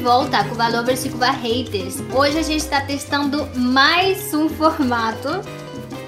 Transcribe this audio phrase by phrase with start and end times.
[0.00, 2.00] volta com o Lovers e Cuba Haters.
[2.14, 5.28] Hoje a gente está testando mais um formato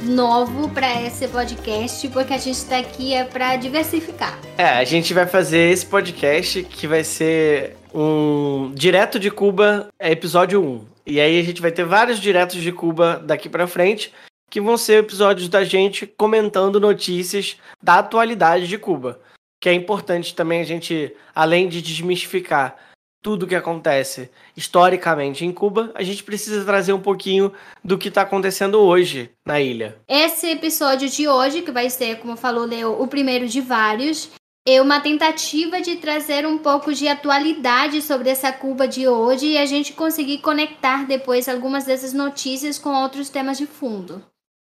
[0.02, 4.38] novo para esse podcast, porque a gente está aqui é para diversificar.
[4.56, 10.10] É, a gente vai fazer esse podcast que vai ser um direto de Cuba, é
[10.10, 10.86] episódio 1.
[11.06, 14.10] E aí a gente vai ter vários diretos de Cuba daqui para frente,
[14.50, 19.20] que vão ser episódios da gente comentando notícias da atualidade de Cuba.
[19.60, 22.91] Que é importante também a gente, além de desmistificar
[23.22, 28.22] tudo que acontece historicamente em Cuba, a gente precisa trazer um pouquinho do que está
[28.22, 29.96] acontecendo hoje na ilha.
[30.08, 34.28] Esse episódio de hoje, que vai ser, como falou Leo, o primeiro de vários,
[34.66, 39.58] é uma tentativa de trazer um pouco de atualidade sobre essa Cuba de hoje e
[39.58, 44.22] a gente conseguir conectar depois algumas dessas notícias com outros temas de fundo.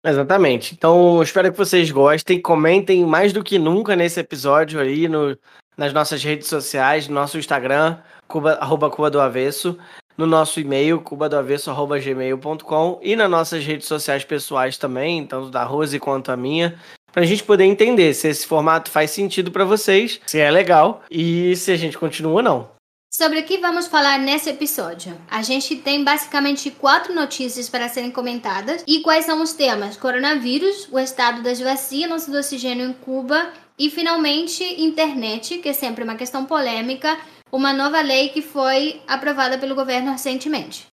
[0.04, 0.74] Exatamente.
[0.74, 5.38] Então, espero que vocês gostem, comentem mais do que nunca nesse episódio aí no,
[5.78, 7.98] nas nossas redes sociais, no nosso Instagram,
[8.32, 9.78] cuba, arroba Cuba do Avesso,
[10.18, 16.32] no nosso e-mail, cubadoavesso.gmail.com e nas nossas redes sociais pessoais também, tanto da Rose quanto
[16.32, 16.80] a minha,
[17.12, 21.04] para a gente poder entender se esse formato faz sentido para vocês, se é legal
[21.12, 22.82] e se a gente continua ou não.
[23.14, 25.20] Sobre o que vamos falar nesse episódio?
[25.30, 28.86] A gente tem basicamente quatro notícias para serem comentadas.
[28.88, 29.98] E quais são os temas?
[29.98, 36.06] Coronavírus, o estado das vacinas do oxigênio em Cuba e, finalmente, internet, que é sempre
[36.06, 37.18] uma questão polêmica,
[37.52, 40.88] uma nova lei que foi aprovada pelo governo recentemente.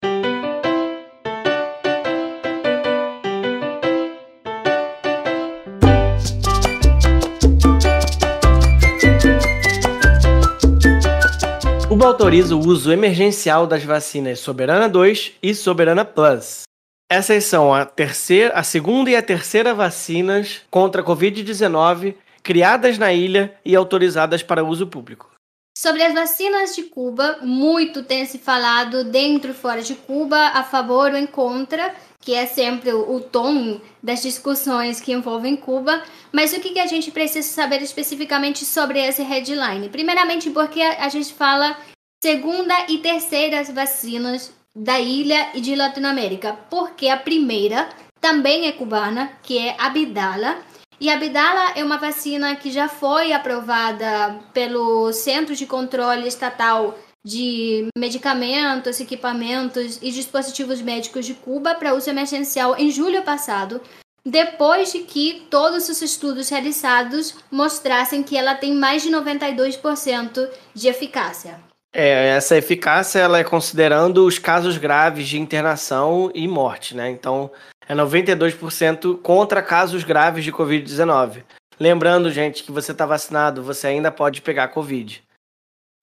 [11.88, 16.62] Cuba autoriza o uso emergencial das vacinas Soberana 2 e Soberana Plus.
[17.10, 23.12] Essas são a terceira, a segunda e a terceira vacinas contra a Covid-19 criadas na
[23.12, 25.37] ilha e autorizadas para uso público.
[25.80, 30.64] Sobre as vacinas de Cuba, muito tem se falado dentro e fora de Cuba, a
[30.64, 36.02] favor ou em contra, que é sempre o, tom das discussões que envolvem Cuba.
[36.32, 39.88] Mas o que, que a gente precisa saber especificamente sobre esse headline?
[39.88, 41.78] Primeiramente, porque a gente fala
[42.20, 47.88] segunda e terceira vacinas da ilha e de Latinoamérica, porque a primeira
[48.20, 50.58] também é cubana, que é Abdala
[51.00, 56.98] e a Abdala é uma vacina que já foi aprovada pelo Centro de Controle Estatal
[57.24, 63.80] de Medicamentos, Equipamentos e Dispositivos Médicos de Cuba para uso emergencial em julho passado,
[64.24, 70.88] depois de que todos os estudos realizados mostrassem que ela tem mais de 92% de
[70.88, 71.60] eficácia.
[71.92, 77.10] É, essa eficácia ela é considerando os casos graves de internação e morte, né?
[77.10, 77.50] Então,
[77.88, 81.42] é 92% contra casos graves de Covid-19.
[81.80, 85.22] Lembrando, gente, que você está vacinado, você ainda pode pegar Covid.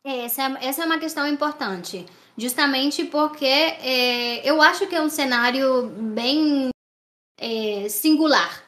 [0.06, 2.06] É, essa, é, essa é uma questão importante.
[2.38, 6.70] Justamente porque é, eu acho que é um cenário bem
[7.40, 8.65] é, singular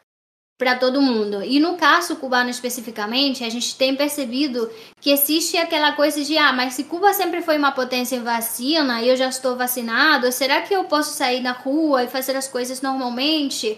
[0.58, 1.44] para todo mundo.
[1.44, 4.70] E no caso cubano especificamente, a gente tem percebido
[5.00, 9.02] que existe aquela coisa de ah, mas se Cuba sempre foi uma potência em vacina
[9.02, 12.48] e eu já estou vacinado, será que eu posso sair na rua e fazer as
[12.48, 13.78] coisas normalmente?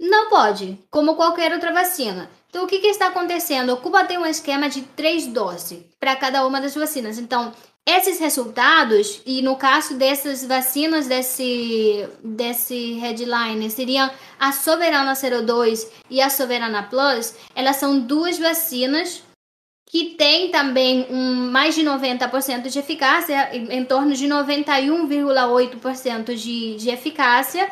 [0.00, 2.30] Não pode, como qualquer outra vacina.
[2.48, 3.76] Então, o que, que está acontecendo?
[3.76, 7.18] Cuba tem um esquema de três doses para cada uma das vacinas.
[7.18, 7.52] Então,
[7.86, 16.20] esses resultados, e no caso dessas vacinas desse, desse headline, seriam a Soberana 02 e
[16.20, 19.22] a Soberana Plus, elas são duas vacinas
[19.90, 26.90] que têm também um, mais de 90% de eficácia, em torno de 91,8% de, de
[26.90, 27.70] eficácia.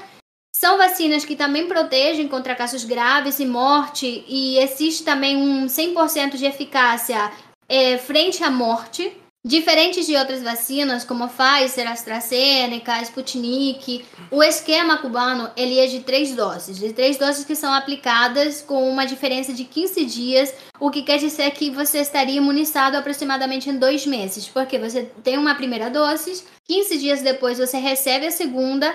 [0.55, 6.37] São vacinas que também protegem contra casos graves e morte, e existe também um 100%
[6.37, 7.31] de eficácia
[7.69, 9.15] é, frente à morte.
[9.47, 16.35] Diferentes de outras vacinas, como Pfizer, AstraZeneca, Sputnik, o esquema cubano ele é de três
[16.35, 21.03] doses, de três doses que são aplicadas com uma diferença de 15 dias, o que
[21.03, 25.89] quer dizer que você estaria imunizado aproximadamente em dois meses, porque você tem uma primeira
[25.89, 28.93] dose, 15 dias depois você recebe a segunda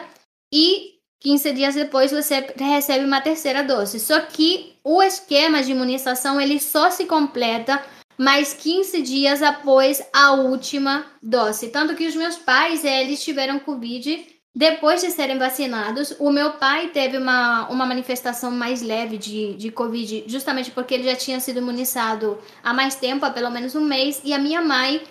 [0.53, 4.01] e 15 dias depois você recebe uma terceira dose.
[4.01, 7.81] Só que o esquema de imunização ele só se completa
[8.21, 11.69] mais 15 dias após a última dose.
[11.69, 14.23] Tanto que os meus pais, eles tiveram Covid
[14.53, 16.15] depois de serem vacinados.
[16.19, 21.05] O meu pai teve uma, uma manifestação mais leve de, de Covid, justamente porque ele
[21.05, 24.21] já tinha sido imunizado há mais tempo, há pelo menos um mês.
[24.23, 25.01] E a minha mãe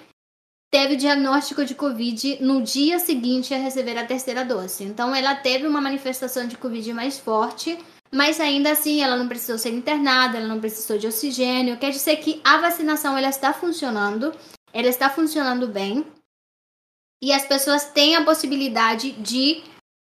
[0.71, 4.85] teve diagnóstico de Covid no dia seguinte a receber a terceira dose.
[4.85, 7.77] Então, ela teve uma manifestação de Covid mais forte
[8.13, 11.79] mas ainda assim ela não precisou ser internada, ela não precisou de oxigênio.
[11.79, 14.35] Quer dizer que a vacinação ela está funcionando,
[14.73, 16.05] ela está funcionando bem.
[17.23, 19.63] e as pessoas têm a possibilidade de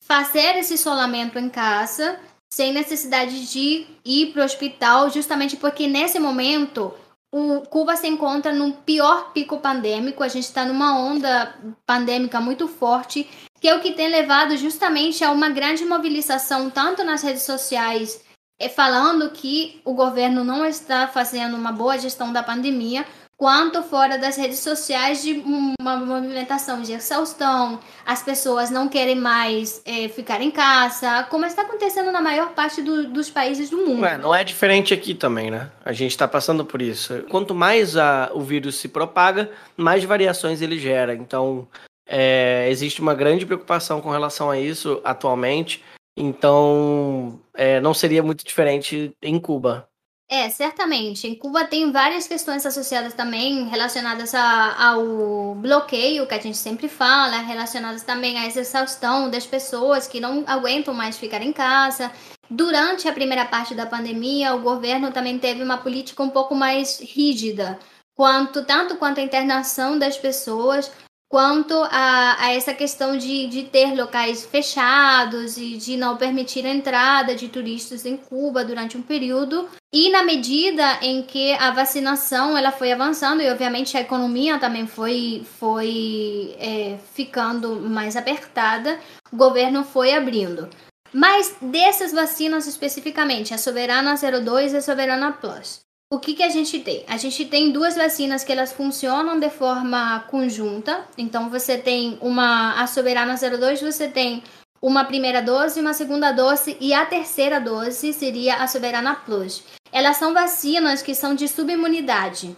[0.02, 2.18] fazer esse isolamento em casa
[2.52, 6.94] sem necessidade de ir para o hospital, justamente porque nesse momento
[7.32, 11.52] o Cuba se encontra no pior pico pandêmico, a gente está numa onda
[11.84, 13.28] pandêmica muito forte,
[13.64, 18.22] que é o que tem levado justamente a uma grande mobilização, tanto nas redes sociais,
[18.60, 23.06] eh, falando que o governo não está fazendo uma boa gestão da pandemia,
[23.38, 25.42] quanto fora das redes sociais de
[25.78, 31.62] uma movimentação de exaustão, as pessoas não querem mais é, ficar em casa, como está
[31.62, 34.02] acontecendo na maior parte do, dos países do mundo.
[34.20, 35.70] Não é diferente aqui também, né?
[35.82, 37.24] A gente está passando por isso.
[37.30, 41.14] Quanto mais a, o vírus se propaga, mais variações ele gera.
[41.14, 41.66] Então,
[42.06, 45.82] é, existe uma grande preocupação com relação a isso atualmente.
[46.16, 49.88] Então, é, não seria muito diferente em Cuba.
[50.28, 51.26] É, certamente.
[51.26, 56.88] Em Cuba tem várias questões associadas também relacionadas a, ao bloqueio, que a gente sempre
[56.88, 62.10] fala, relacionadas também à exaustão das pessoas que não aguentam mais ficar em casa.
[62.48, 67.00] Durante a primeira parte da pandemia, o governo também teve uma política um pouco mais
[67.00, 67.78] rígida,
[68.14, 70.90] quanto tanto quanto a internação das pessoas,
[71.34, 76.72] quanto a, a essa questão de, de ter locais fechados e de não permitir a
[76.72, 79.68] entrada de turistas em Cuba durante um período.
[79.92, 84.86] E na medida em que a vacinação ela foi avançando e obviamente a economia também
[84.86, 89.00] foi, foi é, ficando mais apertada,
[89.32, 90.70] o governo foi abrindo.
[91.12, 95.80] Mas dessas vacinas especificamente, a Soberana 02 e a Soberana Plus,
[96.14, 97.04] o que, que a gente tem?
[97.08, 101.04] A gente tem duas vacinas que elas funcionam de forma conjunta.
[101.18, 104.42] Então você tem uma a Soberana 02, você tem
[104.80, 109.64] uma primeira dose, uma segunda dose e a terceira dose seria a Soberana Plus.
[109.90, 112.56] Elas são vacinas que são de subimunidade.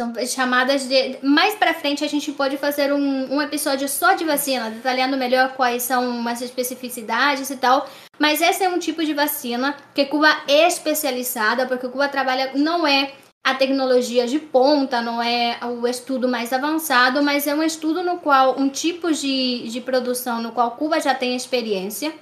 [0.00, 1.18] São chamadas de.
[1.22, 5.54] Mais para frente a gente pode fazer um, um episódio só de vacina, detalhando melhor
[5.54, 7.88] quais são as especificidades e tal.
[8.18, 12.52] Mas esse é um tipo de vacina que Cuba é especializada, porque Cuba trabalha.
[12.54, 13.12] Não é
[13.44, 18.18] a tecnologia de ponta, não é o estudo mais avançado, mas é um estudo no
[18.18, 22.12] qual um tipo de, de produção no qual Cuba já tem experiência,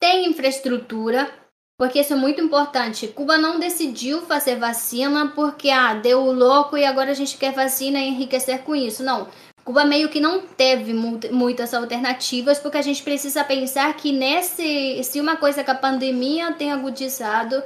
[0.00, 1.30] tem infraestrutura,
[1.76, 3.08] porque isso é muito importante.
[3.08, 7.52] Cuba não decidiu fazer vacina porque ah, deu o louco e agora a gente quer
[7.52, 9.02] vacina e enriquecer com isso.
[9.02, 9.28] Não.
[9.68, 15.20] Cuba meio que não teve muitas alternativas, porque a gente precisa pensar que nesse, se
[15.20, 17.62] uma coisa que a pandemia tem agudizado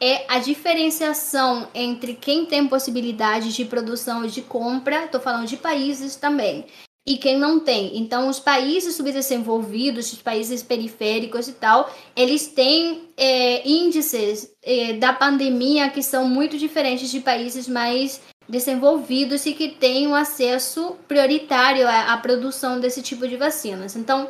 [0.00, 5.56] é a diferenciação entre quem tem possibilidade de produção e de compra, estou falando de
[5.56, 6.66] países também,
[7.06, 7.98] e quem não tem.
[7.98, 15.12] Então, os países subdesenvolvidos, os países periféricos e tal, eles têm é, índices é, da
[15.12, 19.68] pandemia que são muito diferentes de países mais desenvolvidos e que
[20.06, 23.96] um acesso prioritário à, à produção desse tipo de vacinas.
[23.96, 24.28] Então,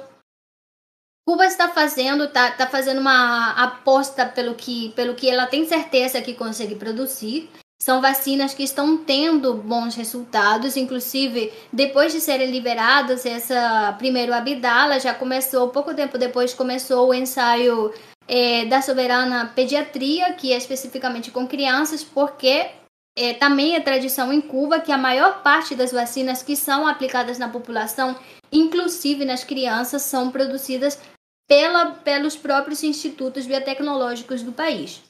[1.26, 6.20] Cuba está fazendo, tá, tá fazendo uma aposta pelo que, pelo que ela tem certeza
[6.20, 7.50] que consegue produzir
[7.84, 14.98] são vacinas que estão tendo bons resultados, inclusive depois de serem liberadas, essa primeiro Abdala
[14.98, 17.92] já começou, pouco tempo depois começou o ensaio
[18.26, 22.70] é, da soberana pediatria, que é especificamente com crianças, porque
[23.16, 27.38] é, também é tradição em Cuba que a maior parte das vacinas que são aplicadas
[27.38, 28.18] na população,
[28.50, 31.00] inclusive nas crianças, são produzidas
[31.48, 35.02] pela, pelos próprios institutos biotecnológicos do país.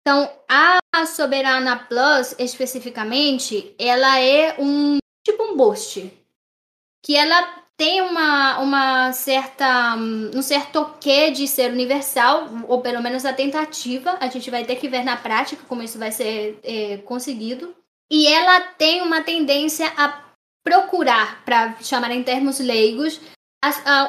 [0.00, 6.12] Então, a Soberana Plus, especificamente, ela é um tipo um boost.
[7.02, 13.24] Que ela tem uma, uma certa, um certo quê de ser universal, ou pelo menos
[13.24, 14.16] a tentativa.
[14.20, 17.74] A gente vai ter que ver na prática como isso vai ser é, conseguido.
[18.10, 20.22] E ela tem uma tendência a
[20.62, 23.20] procurar, para chamar em termos leigos,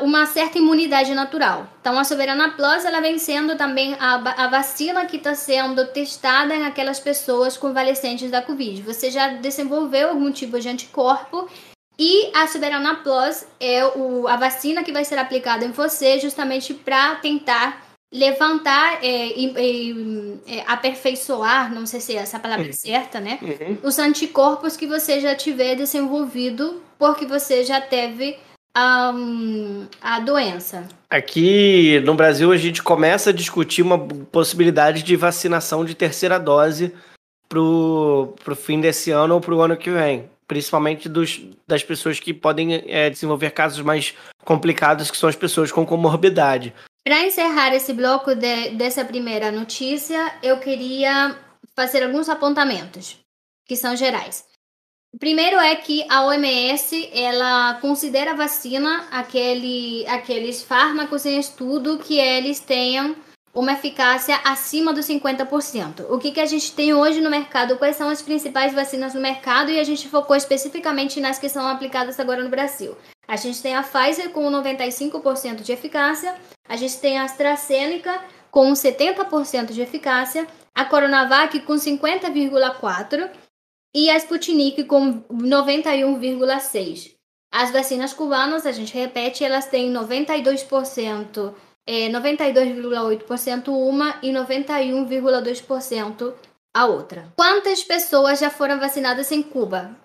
[0.02, 1.68] uma certa imunidade natural.
[1.80, 6.54] Então, a Soberana Plus ela vem sendo também a, a vacina que está sendo testada
[6.54, 8.82] em aquelas pessoas convalescentes da Covid.
[8.82, 11.50] Você já desenvolveu algum tipo de anticorpo
[11.98, 16.74] e a Soberana Plus é o, a vacina que vai ser aplicada em você justamente
[16.74, 22.74] para tentar levantar é, e, e é, aperfeiçoar, não sei se é essa palavra uhum.
[22.74, 23.40] certa, né?
[23.42, 23.78] Uhum.
[23.84, 28.38] Os anticorpos que você já tiver desenvolvido porque você já teve
[28.74, 29.14] a,
[30.02, 30.88] a doença.
[31.10, 36.94] Aqui no Brasil a gente começa a discutir uma possibilidade de vacinação de terceira dose
[37.48, 40.30] pro, pro fim desse ano ou pro ano que vem.
[40.48, 45.72] Principalmente dos, das pessoas que podem é, desenvolver casos mais complicados, que são as pessoas
[45.72, 46.74] com comorbidade.
[47.04, 51.36] Para encerrar esse bloco de, dessa primeira notícia, eu queria
[51.76, 53.20] fazer alguns apontamentos,
[53.66, 54.46] que são gerais.
[55.20, 62.20] Primeiro é que a OMS ela considera a vacina aquele, aqueles fármacos em estudo que
[62.20, 63.16] eles tenham
[63.56, 66.06] uma eficácia acima dos 50%.
[66.10, 67.78] O que, que a gente tem hoje no mercado?
[67.78, 69.72] Quais são as principais vacinas no mercado?
[69.72, 72.98] E a gente focou especificamente nas que são aplicadas agora no Brasil.
[73.26, 76.36] A gente tem a Pfizer com 95% de eficácia,
[76.68, 78.22] a gente tem a AstraZeneca
[78.52, 80.46] com 70% de eficácia,
[80.76, 83.32] a Coronavac com 50,4%
[83.96, 87.16] e a Sputnik com 91,6%.
[87.52, 91.54] As vacinas cubanas, a gente repete, elas têm 92%
[91.88, 96.34] é, 92,8% uma e 91,2%
[96.74, 97.32] a outra.
[97.36, 99.96] Quantas pessoas já foram vacinadas em Cuba?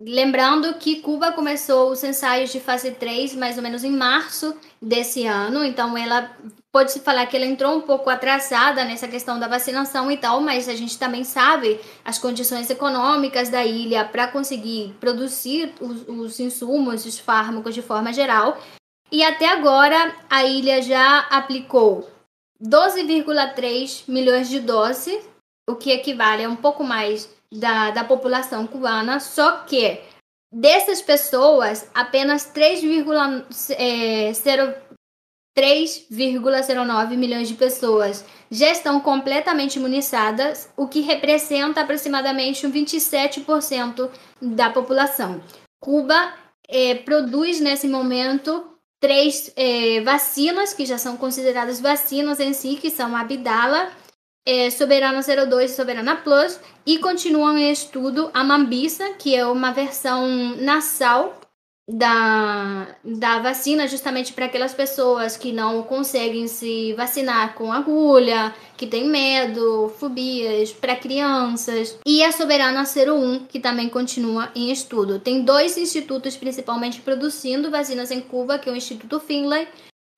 [0.00, 5.26] Lembrando que Cuba começou os ensaios de fase 3 mais ou menos em março desse
[5.26, 6.30] ano, então ela
[6.70, 10.68] pode-se falar que ela entrou um pouco atrasada nessa questão da vacinação e tal, mas
[10.68, 17.04] a gente também sabe as condições econômicas da ilha para conseguir produzir os, os insumos,
[17.04, 18.56] os fármacos de forma geral.
[19.10, 22.08] E até agora a ilha já aplicou
[22.62, 25.26] 12,3 milhões de doses,
[25.68, 30.00] o que equivale a um pouco mais da, da população cubana, só que
[30.52, 34.34] dessas pessoas, apenas 3,09 é,
[37.16, 44.10] milhões de pessoas já estão completamente imunizadas, o que representa aproximadamente um 27%
[44.40, 45.42] da população.
[45.80, 46.34] Cuba
[46.68, 52.90] é, produz nesse momento três é, vacinas que já são consideradas vacinas em si, que
[52.90, 53.90] são a Abdala,
[54.46, 59.72] é, Soberana 02 e Soberana Plus, e continuam em estudo a Mambisa, que é uma
[59.72, 60.26] versão
[60.56, 61.38] nasal
[61.88, 68.86] da, da vacina justamente para aquelas pessoas que não conseguem se vacinar com agulha, que
[68.86, 71.98] tem medo, fobias, para crianças.
[72.06, 75.18] E a Soberana 01, que também continua em estudo.
[75.18, 79.66] Tem dois institutos principalmente produzindo vacinas em Cuba, que é o Instituto Finlay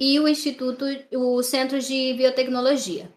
[0.00, 3.09] e o Instituto, o Centro de Biotecnologia.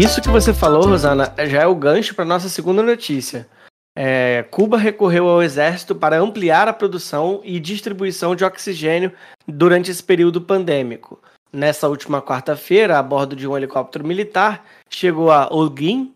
[0.00, 3.46] Isso que você falou, Rosana, já é o gancho para nossa segunda notícia.
[3.94, 9.12] É, Cuba recorreu ao exército para ampliar a produção e distribuição de oxigênio
[9.46, 11.20] durante esse período pandêmico.
[11.52, 16.14] Nessa última quarta-feira, a bordo de um helicóptero militar, chegou a Olguin.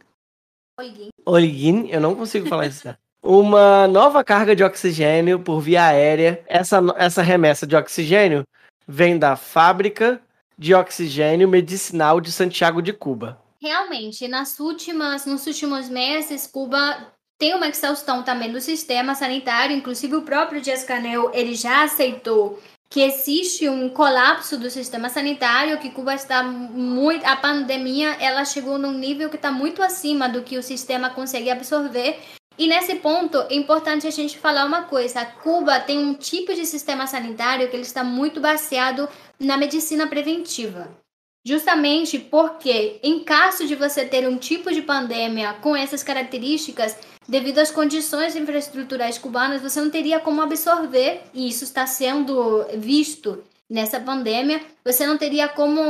[0.80, 1.08] Olguin.
[1.26, 2.88] Olguin, eu não consigo falar isso.
[3.22, 6.42] uma nova carga de oxigênio por via aérea.
[6.46, 8.44] Essa, essa remessa de oxigênio
[8.88, 10.22] vem da fábrica
[10.56, 13.43] de oxigênio medicinal de Santiago de Cuba.
[13.64, 20.14] Realmente, nas últimas, nos últimos meses, Cuba tem uma exaustão também do sistema sanitário, inclusive
[20.16, 25.88] o próprio Dias Canel, ele já aceitou que existe um colapso do sistema sanitário, que
[25.88, 30.58] Cuba está muito, a pandemia, ela chegou num nível que está muito acima do que
[30.58, 32.20] o sistema consegue absorver.
[32.58, 36.66] E nesse ponto, é importante a gente falar uma coisa, Cuba tem um tipo de
[36.66, 39.08] sistema sanitário que ele está muito baseado
[39.40, 41.02] na medicina preventiva.
[41.46, 46.96] Justamente porque, em caso de você ter um tipo de pandemia com essas características,
[47.28, 53.44] devido às condições infraestruturais cubanas, você não teria como absorver, e isso está sendo visto
[53.68, 55.82] nessa pandemia, você não teria como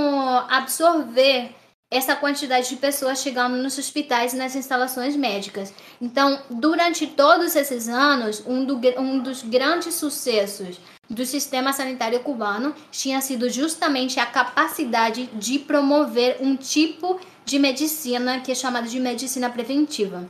[0.49, 1.51] absorver
[1.89, 5.73] essa quantidade de pessoas chegando nos hospitais e nas instalações médicas.
[6.01, 12.75] Então, durante todos esses anos, um, do, um dos grandes sucessos do sistema sanitário cubano
[12.91, 18.99] tinha sido justamente a capacidade de promover um tipo de medicina que é chamado de
[18.99, 20.29] medicina preventiva.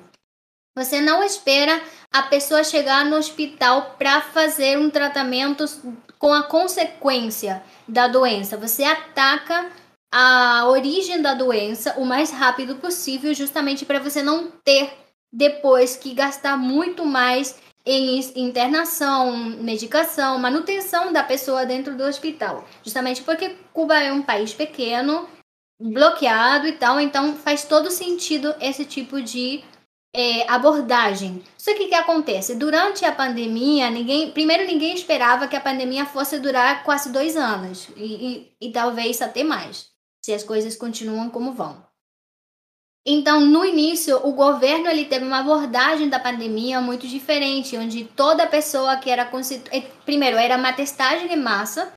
[0.77, 1.81] Você não espera
[2.13, 5.65] a pessoa chegar no hospital para fazer um tratamento
[6.19, 8.57] com a consequência da doença.
[8.57, 9.71] Você ataca
[10.13, 14.93] a origem da doença o mais rápido possível, justamente para você não ter
[15.33, 22.67] depois que gastar muito mais em internação, medicação, manutenção da pessoa dentro do hospital.
[22.83, 25.29] Justamente porque Cuba é um país pequeno,
[25.79, 29.63] bloqueado e tal, então faz todo sentido esse tipo de
[30.15, 31.43] é, abordagem.
[31.59, 32.55] Só que o que acontece?
[32.55, 37.89] Durante a pandemia, ninguém, primeiro ninguém esperava que a pandemia fosse durar quase dois anos
[37.97, 39.89] e, e, e talvez até mais,
[40.25, 41.84] se as coisas continuam como vão.
[43.07, 48.47] Então, no início, o governo ele teve uma abordagem da pandemia muito diferente, onde toda
[48.47, 49.31] pessoa que era
[49.71, 51.93] eh, primeiro era uma testagem em massa,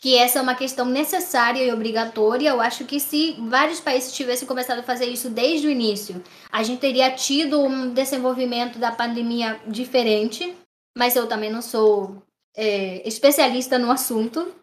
[0.00, 2.50] que essa é uma questão necessária e obrigatória.
[2.50, 6.62] Eu acho que se vários países tivessem começado a fazer isso desde o início, a
[6.62, 10.54] gente teria tido um desenvolvimento da pandemia diferente.
[10.96, 12.22] Mas eu também não sou
[12.54, 14.54] é, especialista no assunto,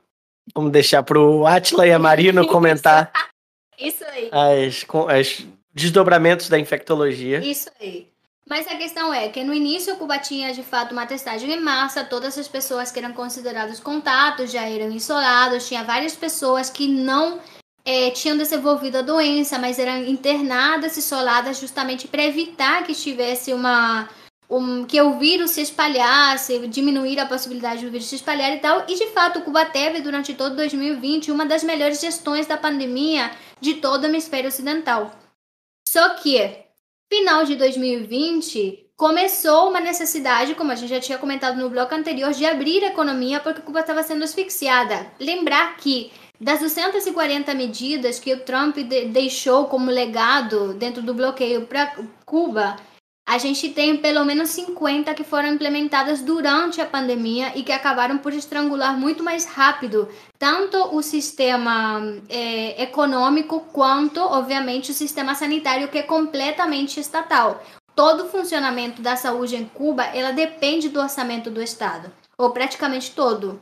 [0.53, 3.11] Vamos deixar pro Atila e a Marino comentar.
[3.77, 4.29] Isso aí.
[4.31, 5.47] As, as
[5.79, 7.39] desdobramentos da infectologia.
[7.39, 8.07] Isso aí.
[8.47, 12.03] Mas a questão é que no início Cuba tinha de fato uma testagem em massa,
[12.03, 17.39] todas as pessoas que eram consideradas contatos já eram isoladas, tinha várias pessoas que não
[17.85, 24.09] é, tinham desenvolvido a doença, mas eram internadas, isoladas justamente para evitar que tivesse uma
[24.49, 28.83] um, que o vírus se espalhasse, diminuir a possibilidade do vírus se espalhar e tal.
[28.87, 33.29] E de fato, Cuba teve durante todo 2020 uma das melhores gestões da pandemia
[33.61, 35.11] de todo o hemisfério ocidental.
[35.91, 36.69] Só que
[37.11, 42.31] Final de 2020, começou uma necessidade, como a gente já tinha comentado no bloco anterior,
[42.31, 45.07] de abrir a economia porque Cuba estava sendo asfixiada.
[45.19, 51.65] Lembrar que das 240 medidas que o Trump de deixou como legado dentro do bloqueio
[51.65, 52.75] para Cuba,
[53.29, 58.17] a gente tem pelo menos 50 que foram implementadas durante a pandemia e que acabaram
[58.17, 60.09] por estrangular muito mais rápido
[60.39, 67.63] tanto o sistema é, econômico quanto, obviamente, o sistema sanitário que é completamente estatal.
[67.93, 73.11] Todo o funcionamento da saúde em Cuba, ela depende do orçamento do Estado, ou praticamente
[73.11, 73.61] todo.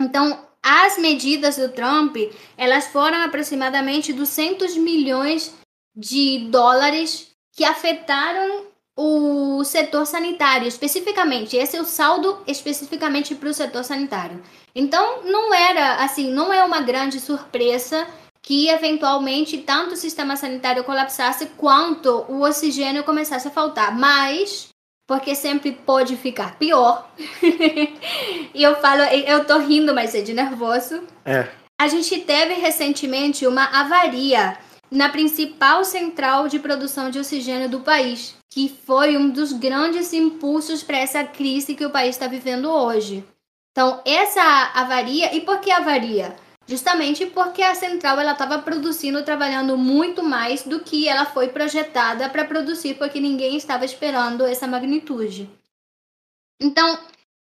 [0.00, 2.16] Então, as medidas do Trump,
[2.56, 5.54] elas foram aproximadamente 200 milhões
[5.94, 8.69] de dólares que afetaram
[9.02, 11.56] o setor sanitário, especificamente.
[11.56, 14.42] Esse é o saldo especificamente para o setor sanitário.
[14.74, 18.06] Então, não era assim, não é uma grande surpresa
[18.42, 23.96] que eventualmente tanto o sistema sanitário colapsasse quanto o oxigênio começasse a faltar.
[23.96, 24.68] Mas,
[25.08, 27.10] porque sempre pode ficar pior.
[28.54, 31.02] e eu falo, eu tô rindo, mas é de nervoso.
[31.24, 31.48] É.
[31.80, 34.58] A gente teve recentemente uma avaria
[34.90, 40.82] na principal central de produção de oxigênio do país, que foi um dos grandes impulsos
[40.82, 43.24] para essa crise que o país está vivendo hoje.
[43.70, 44.42] Então, essa
[44.74, 46.34] avaria, e por que avaria?
[46.66, 52.28] Justamente porque a central ela estava produzindo, trabalhando muito mais do que ela foi projetada
[52.28, 55.48] para produzir, porque ninguém estava esperando essa magnitude.
[56.60, 56.98] Então,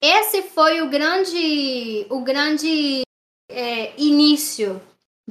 [0.00, 3.02] esse foi o grande, o grande
[3.48, 4.80] é, início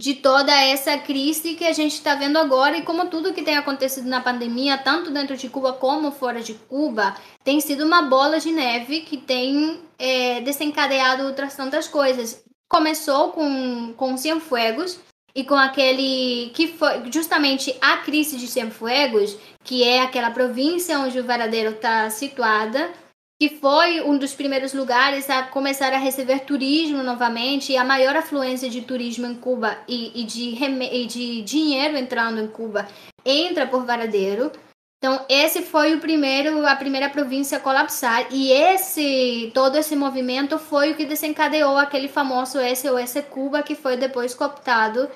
[0.02, 3.56] de toda essa crise que a gente está vendo agora e como tudo que tem
[3.56, 8.40] acontecido na pandemia, tanto dentro de Cuba como fora de Cuba, tem sido uma bola
[8.40, 12.44] de neve que tem é, desencadeado outras tantas coisas.
[12.68, 15.00] Começou com, com Cienfuegos
[15.36, 21.20] e com aquele que foi justamente a crise de Cienfuegos, que é aquela província onde
[21.20, 22.92] o varadeiro está situada,
[23.42, 28.16] que foi um dos primeiros lugares a começar a receber turismo novamente, e a maior
[28.16, 32.88] afluência de turismo em Cuba e, e, de, e de dinheiro entrando em Cuba
[33.26, 34.52] entra por Varadeiro.
[35.00, 40.60] Então, esse foi o primeiro, a primeira província a colapsar, e esse todo esse movimento
[40.60, 45.10] foi o que desencadeou aquele famoso SOS Cuba, que foi depois cooptado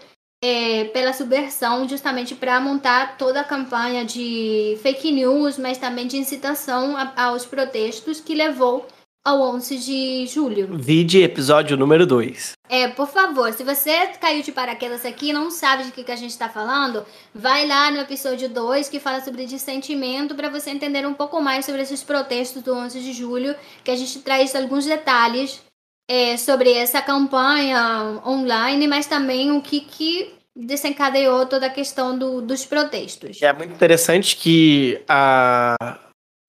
[0.43, 6.17] é, pela subversão, justamente para montar toda a campanha de fake news, mas também de
[6.17, 8.85] incitação a, aos protestos que levou
[9.25, 10.77] ao 11 de julho.
[10.77, 12.51] Vide episódio número 2.
[12.69, 16.11] É, por favor, se você caiu de paraquedas aqui e não sabe de que, que
[16.11, 20.69] a gente está falando, vai lá no episódio 2 que fala sobre dissentimento para você
[20.69, 24.55] entender um pouco mais sobre esses protestos do 11 de julho, que a gente traz
[24.55, 25.59] alguns detalhes
[26.07, 32.41] é, sobre essa campanha online, mas também o que, que desencadeou toda a questão do,
[32.41, 33.41] dos protestos.
[33.41, 35.75] É muito interessante que a,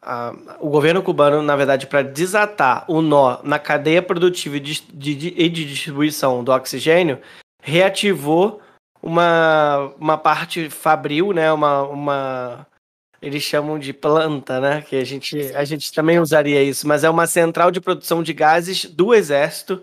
[0.03, 4.81] a, o governo cubano, na verdade, para desatar o nó na cadeia produtiva e de,
[4.93, 7.19] de, de distribuição do oxigênio,
[7.63, 8.61] reativou
[9.03, 12.67] uma, uma parte fabril, né, uma, uma
[13.21, 14.83] eles chamam de planta, né?
[14.83, 18.33] Que a gente, a gente também usaria isso, mas é uma central de produção de
[18.33, 19.83] gases do exército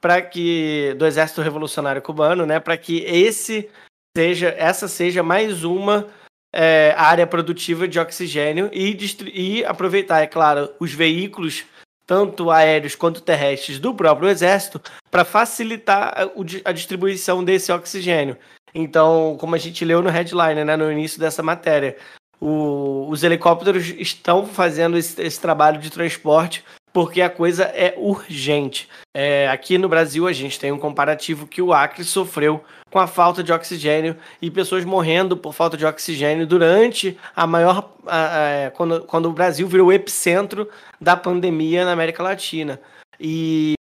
[0.00, 2.58] para que do exército revolucionário cubano, né?
[2.58, 3.70] Para que esse
[4.16, 6.08] seja essa seja mais uma
[6.52, 8.96] é, área produtiva de oxigênio e,
[9.32, 11.64] e aproveitar, é claro, os veículos
[12.06, 18.36] tanto aéreos quanto terrestres do próprio exército para facilitar a, a distribuição desse oxigênio.
[18.74, 21.96] Então, como a gente leu no headline, né, no início dessa matéria,
[22.42, 28.88] o, os helicópteros estão fazendo esse, esse, trabalho de transporte porque a coisa é urgente.
[29.16, 33.06] É, aqui no Brasil, a gente tem um comparativo que o Acre sofreu com a
[33.06, 37.92] falta de oxigênio e pessoas morrendo por falta de oxigênio durante a maior.
[38.06, 40.68] A, a, quando, quando o Brasil virou o epicentro
[41.00, 42.80] da pandemia na América Latina.
[43.20, 43.74] E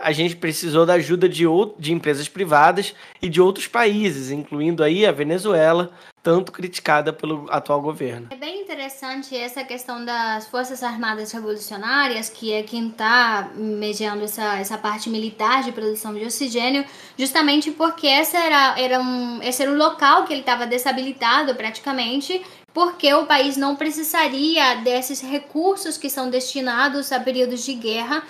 [0.00, 1.44] a gente precisou da ajuda de,
[1.78, 5.92] de empresas privadas e de outros países, incluindo aí a Venezuela,
[6.24, 8.26] tanto criticada pelo atual governo.
[8.32, 14.58] É bem interessante essa questão das Forças Armadas Revolucionárias, que é quem está mediando essa,
[14.58, 16.84] essa parte militar de produção de oxigênio,
[17.16, 22.44] justamente porque essa era, era um, esse era o local que ele estava desabilitado praticamente,
[22.74, 28.24] porque o país não precisaria desses recursos que são destinados a períodos de guerra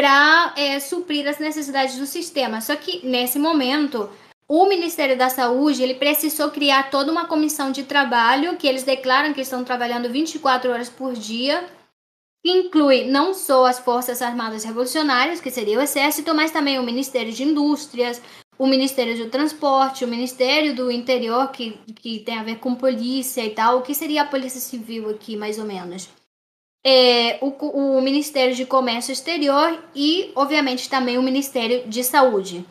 [0.00, 2.62] para é, suprir as necessidades do sistema.
[2.62, 4.08] Só que nesse momento,
[4.48, 9.34] o Ministério da Saúde ele precisou criar toda uma comissão de trabalho que eles declaram
[9.34, 11.68] que estão trabalhando 24 horas por dia,
[12.42, 16.82] que inclui não só as Forças Armadas Revolucionárias, que seria o Exército, mas também o
[16.82, 18.22] Ministério de Indústrias,
[18.58, 23.44] o Ministério do Transporte, o Ministério do Interior, que, que tem a ver com polícia
[23.44, 26.08] e tal, o que seria a Polícia Civil aqui, mais ou menos
[26.84, 32.64] é, o, o Ministério de Comércio Exterior e, obviamente, também o Ministério de Saúde.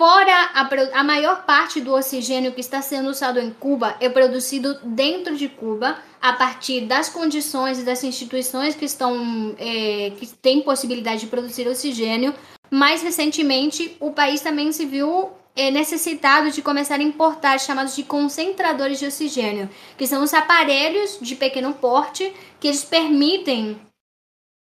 [0.00, 4.76] Fora a, a maior parte do oxigênio que está sendo usado em Cuba é produzido
[4.82, 10.62] dentro de Cuba, a partir das condições e das instituições que estão é, que têm
[10.62, 12.34] possibilidade de produzir oxigênio.
[12.68, 18.02] Mais recentemente, o país também se viu é necessitado de começar a importar chamados de
[18.02, 23.78] concentradores de oxigênio, que são os aparelhos de pequeno porte que eles permitem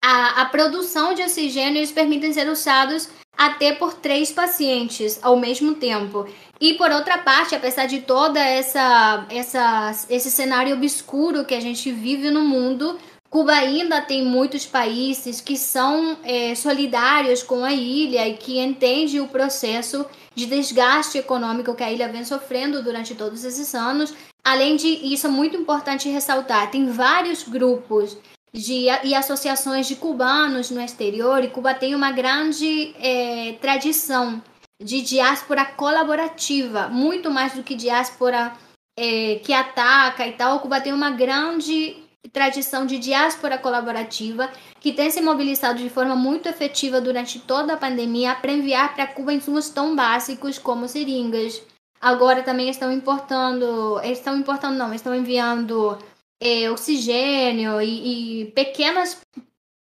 [0.03, 5.75] a, a produção de oxigênio, eles permitem ser usados até por três pacientes ao mesmo
[5.75, 6.27] tempo.
[6.59, 11.91] E por outra parte, apesar de toda essa, essa esse cenário obscuro que a gente
[11.91, 12.97] vive no mundo,
[13.29, 19.19] Cuba ainda tem muitos países que são é, solidários com a ilha e que entendem
[19.19, 20.05] o processo
[20.39, 24.13] de desgaste econômico que a ilha vem sofrendo durante todos esses anos.
[24.43, 28.17] Além de isso, é muito importante ressaltar, tem vários grupos
[28.53, 34.41] de, e associações de cubanos no exterior, e Cuba tem uma grande é, tradição
[34.81, 38.53] de diáspora colaborativa, muito mais do que diáspora
[38.97, 40.61] é, que ataca e tal.
[40.61, 46.49] Cuba tem uma grande tradição de diáspora colaborativa que tem se mobilizado de forma muito
[46.49, 51.61] efetiva durante toda a pandemia para enviar para Cuba insumos tão básicos como seringas.
[52.01, 55.97] Agora também estão importando, estão importando não, estão enviando
[56.41, 59.21] é, oxigênio e, e pequenas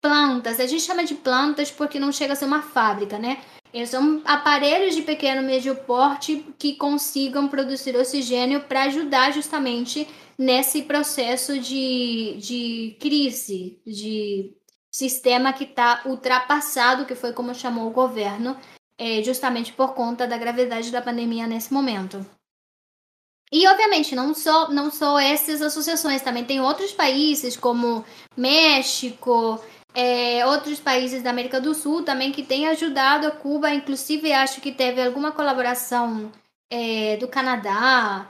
[0.02, 0.60] plantas.
[0.60, 3.42] A gente chama de plantas porque não chega a ser uma fábrica, né?
[3.86, 10.08] São aparelhos de pequeno e médio porte que consigam produzir oxigênio para ajudar justamente
[10.38, 14.54] nesse processo de, de crise, de
[14.92, 18.58] sistema que está ultrapassado, que foi como chamou o governo,
[18.98, 22.26] é, justamente por conta da gravidade da pandemia nesse momento.
[23.52, 28.06] E, obviamente, não só, não só essas associações, também tem outros países, como
[28.36, 29.60] México,
[29.94, 34.62] é, outros países da América do Sul também que têm ajudado a Cuba, inclusive acho
[34.62, 36.32] que teve alguma colaboração
[36.70, 38.28] é, do Canadá,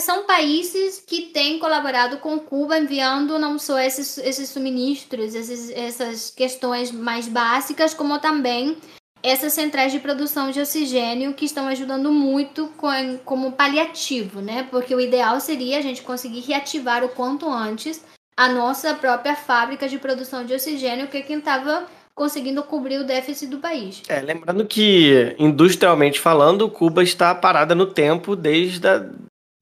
[0.00, 6.30] são países que têm colaborado com Cuba, enviando não só esses, esses suministros, esses, essas
[6.30, 8.76] questões mais básicas, como também
[9.22, 12.90] essas centrais de produção de oxigênio que estão ajudando muito com,
[13.24, 14.68] como paliativo, né?
[14.70, 18.04] Porque o ideal seria a gente conseguir reativar o quanto antes
[18.38, 23.04] a nossa própria fábrica de produção de oxigênio, que é quem estava conseguindo cobrir o
[23.04, 24.00] déficit do país.
[24.08, 29.04] É, lembrando que, industrialmente falando, Cuba está parada no tempo desde a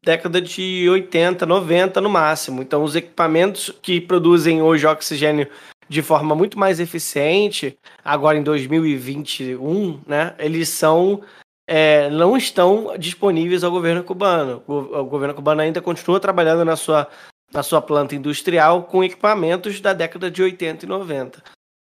[0.04, 2.60] década de 80, 90 no máximo.
[2.60, 5.48] Então, os equipamentos que produzem hoje oxigênio
[5.88, 11.22] de forma muito mais eficiente, agora em 2021, né, eles são
[11.66, 14.62] é, não estão disponíveis ao governo cubano.
[14.66, 17.08] O, o, governo cubano ainda continua trabalhando na sua,
[17.52, 21.56] na sua planta industrial com equipamentos da década de 80 e 90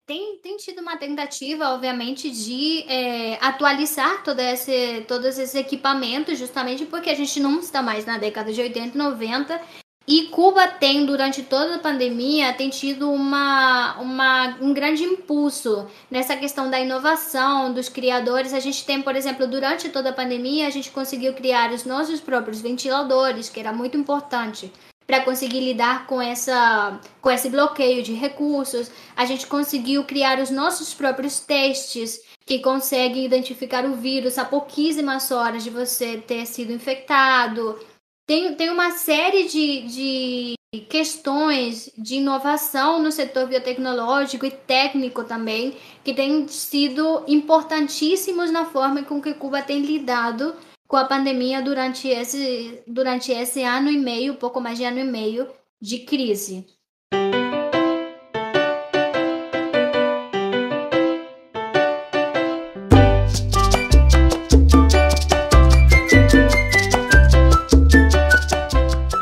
[0.09, 6.83] tem, tem tido uma tentativa, obviamente, de é, atualizar todo esse, todos esses equipamentos, justamente
[6.87, 9.61] porque a gente não está mais na década de 80 e 90.
[10.07, 16.35] E Cuba tem, durante toda a pandemia, tem tido uma, uma, um grande impulso nessa
[16.35, 18.51] questão da inovação, dos criadores.
[18.51, 22.19] A gente tem, por exemplo, durante toda a pandemia, a gente conseguiu criar os nossos
[22.19, 24.73] próprios ventiladores, que era muito importante
[25.09, 28.91] para conseguir lidar com, essa, com esse bloqueio de recursos.
[29.15, 35.31] A gente conseguiu criar os nossos próprios testes que conseguem identificar o vírus a pouquíssimas
[35.31, 37.79] horas de você ter sido infectado.
[38.27, 45.75] Tem, tem uma série de, de questões de inovação no setor biotecnológico e técnico também,
[46.03, 50.55] que têm sido importantíssimos na forma com que Cuba tem lidado
[50.89, 55.03] com a pandemia durante esse, durante esse ano e meio, pouco mais de ano e
[55.03, 55.47] meio
[55.79, 56.65] de crise.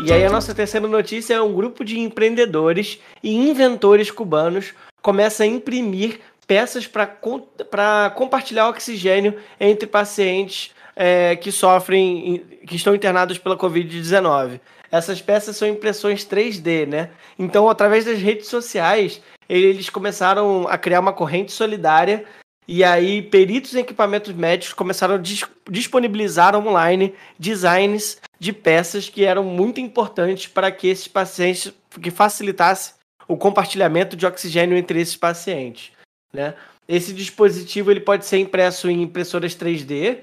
[0.05, 5.43] E aí a nossa terceira notícia é um grupo de empreendedores e inventores cubanos começa
[5.43, 13.55] a imprimir peças para compartilhar oxigênio entre pacientes é, que sofrem, que estão internados pela
[13.55, 14.59] Covid-19.
[14.91, 17.11] Essas peças são impressões 3D, né?
[17.37, 22.25] Então, através das redes sociais, eles começaram a criar uma corrente solidária
[22.67, 25.21] e aí peritos em equipamentos médicos começaram a
[25.69, 32.95] disponibilizar online designs de peças que eram muito importantes para que esses pacientes, que facilitasse
[33.27, 35.91] o compartilhamento de oxigênio entre esses pacientes.
[36.33, 36.55] Né?
[36.87, 40.19] Esse dispositivo ele pode ser impresso em impressoras 3D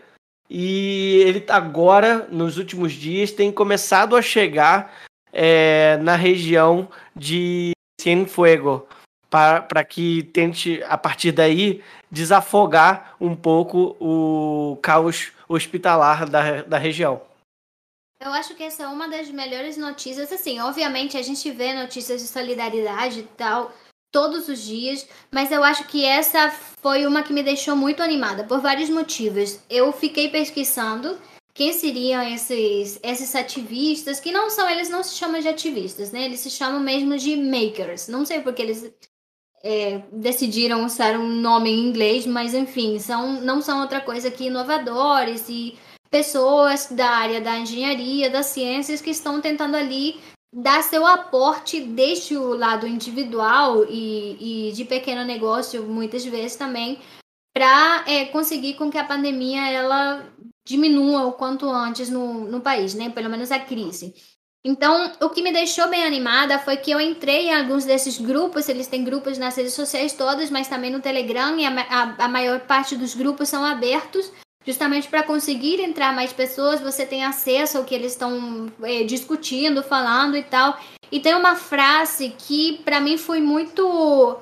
[0.49, 4.95] e ele agora, nos últimos dias, tem começado a chegar
[5.33, 8.87] é, na região de Cienfuego
[9.31, 17.21] para que tente, a partir daí, desafogar um pouco o caos hospitalar da, da região.
[18.21, 20.33] Eu acho que essa é uma das melhores notícias.
[20.33, 23.73] Assim, obviamente a gente vê notícias de solidariedade e tal
[24.15, 26.49] todos os dias, mas eu acho que essa
[26.81, 29.59] foi uma que me deixou muito animada por vários motivos.
[29.69, 31.19] Eu fiquei pesquisando
[31.53, 36.27] quem seriam esses esses ativistas, que não são, eles não se chamam de ativistas, né?
[36.27, 38.07] Eles se chamam mesmo de makers.
[38.07, 38.89] Não sei porque eles
[39.65, 44.45] é, decidiram usar um nome em inglês, mas enfim, são, não são outra coisa que
[44.47, 45.77] inovadores e
[46.09, 50.21] pessoas da área da engenharia, das ciências que estão tentando ali
[50.55, 57.01] dar seu aporte desde o lado individual e, e de pequeno negócio, muitas vezes também,
[57.53, 60.25] para é, conseguir com que a pandemia ela
[60.67, 63.11] diminua o quanto antes no, no país, né?
[63.11, 64.15] Pelo menos a crise.
[64.65, 68.67] Então, o que me deixou bem animada foi que eu entrei em alguns desses grupos,
[68.69, 72.29] eles têm grupos nas redes sociais todas, mas também no Telegram, e a, a, a
[72.29, 74.33] maior parte dos grupos são abertos
[74.67, 79.83] justamente para conseguir entrar mais pessoas, você tem acesso ao que eles estão é, discutindo,
[79.83, 80.79] falando e tal.
[81.13, 84.39] E tem uma frase que para mim foi muito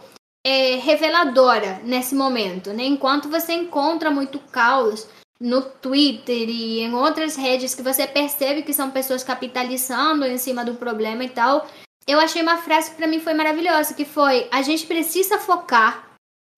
[0.46, 2.84] é, reveladora nesse momento, né?
[2.84, 5.06] Enquanto você encontra muito caos
[5.40, 10.64] no Twitter e em outras redes que você percebe que são pessoas capitalizando em cima
[10.64, 11.66] do problema e tal,
[12.06, 16.12] eu achei uma frase que para mim foi maravilhosa, que foi: a gente precisa focar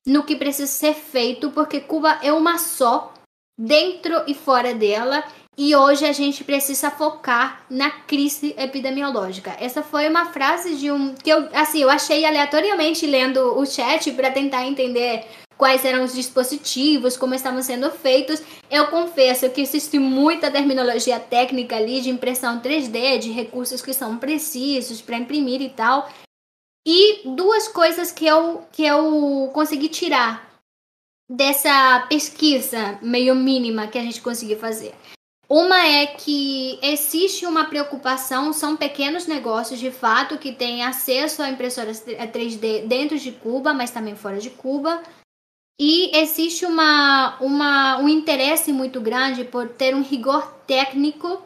[0.07, 3.14] no que precisa ser feito, porque Cuba é uma só
[3.59, 5.25] dentro e fora dela.
[5.57, 9.57] E hoje a gente precisa focar na crise epidemiológica.
[9.61, 14.11] Essa foi uma frase de um que eu assim, eu achei aleatoriamente lendo o chat
[14.13, 15.25] para tentar entender
[15.57, 18.43] quais eram os dispositivos, como estavam sendo feitos.
[18.69, 24.19] Eu confesso que existe muita terminologia técnica ali de impressão 3D, de recursos que são
[24.19, 26.11] precisos para imprimir e tal.
[26.87, 30.54] E duas coisas que eu que eu consegui tirar
[31.29, 34.95] dessa pesquisa meio mínima que a gente conseguiu fazer.
[35.49, 41.51] Uma é que existe uma preocupação, são pequenos negócios de fato que têm acesso a
[41.51, 45.03] impressoras 3D dentro de Cuba, mas também fora de Cuba.
[45.79, 51.43] E existe uma, uma, um interesse muito grande por ter um rigor técnico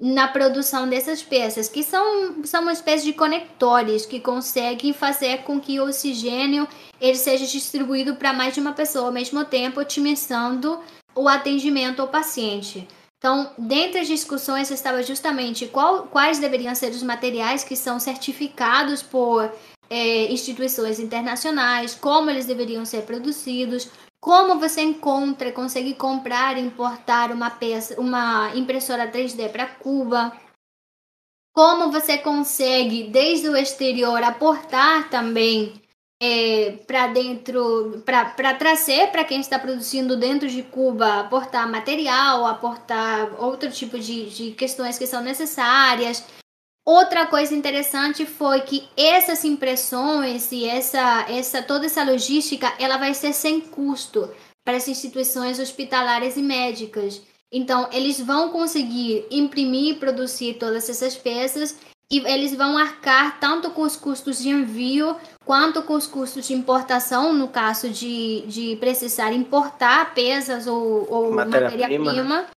[0.00, 5.58] na produção dessas peças, que são, são uma espécie de conectores que conseguem fazer com
[5.58, 6.68] que o oxigênio
[7.00, 10.80] ele seja distribuído para mais de uma pessoa ao mesmo tempo, otimizando
[11.14, 12.86] o atendimento ao paciente.
[13.18, 19.02] Então, dentre as discussões estava justamente qual, quais deveriam ser os materiais que são certificados
[19.02, 19.50] por
[19.88, 23.88] é, instituições internacionais, como eles deveriam ser produzidos,
[24.26, 30.32] como você encontra, consegue comprar, importar uma peça, uma impressora 3D para Cuba?
[31.54, 35.80] Como você consegue, desde o exterior, aportar também
[36.20, 43.32] é, para dentro, para trazer para quem está produzindo dentro de Cuba, aportar material, aportar
[43.40, 46.26] outro tipo de, de questões que são necessárias.
[46.86, 53.12] Outra coisa interessante foi que essas impressões e essa, essa toda essa logística, ela vai
[53.12, 54.30] ser sem custo
[54.64, 57.20] para as instituições hospitalares e médicas.
[57.50, 61.76] Então, eles vão conseguir imprimir e produzir todas essas peças
[62.08, 66.54] e eles vão arcar tanto com os custos de envio quanto com os custos de
[66.54, 72.12] importação, no caso de, de precisar importar peças ou, ou matéria-prima.
[72.12, 72.55] Matéria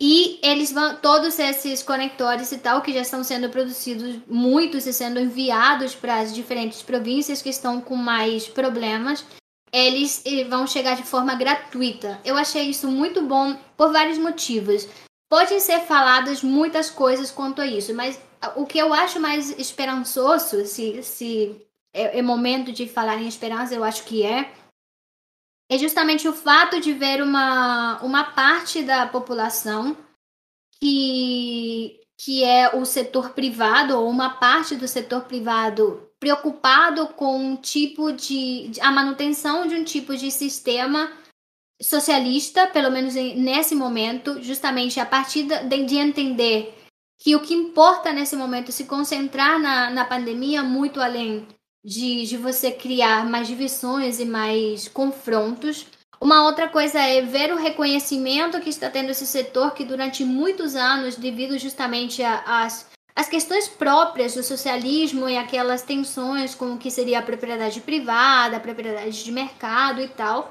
[0.00, 4.92] e eles vão, todos esses conectores e tal, que já estão sendo produzidos, muitos e
[4.92, 9.24] sendo enviados para as diferentes províncias que estão com mais problemas,
[9.72, 12.20] eles vão chegar de forma gratuita.
[12.24, 14.88] Eu achei isso muito bom por vários motivos.
[15.28, 18.20] Podem ser faladas muitas coisas quanto a isso, mas
[18.56, 21.56] o que eu acho mais esperançoso, se, se
[21.92, 24.52] é, é momento de falar em esperança, eu acho que é,
[25.70, 29.96] é justamente o fato de ver uma, uma parte da população
[30.80, 37.56] que que é o setor privado ou uma parte do setor privado preocupado com um
[37.56, 41.12] tipo de a manutenção de um tipo de sistema
[41.82, 46.74] socialista, pelo menos nesse momento, justamente a partir de, de entender
[47.20, 51.46] que o que importa nesse momento é se concentrar na, na pandemia muito além
[51.84, 55.86] de, de você criar mais divisões e mais confrontos.
[56.20, 60.74] Uma outra coisa é ver o reconhecimento que está tendo esse setor que durante muitos
[60.74, 66.90] anos, devido justamente às as questões próprias do socialismo e aquelas tensões com o que
[66.90, 70.48] seria a propriedade privada, a propriedade de mercado e tal,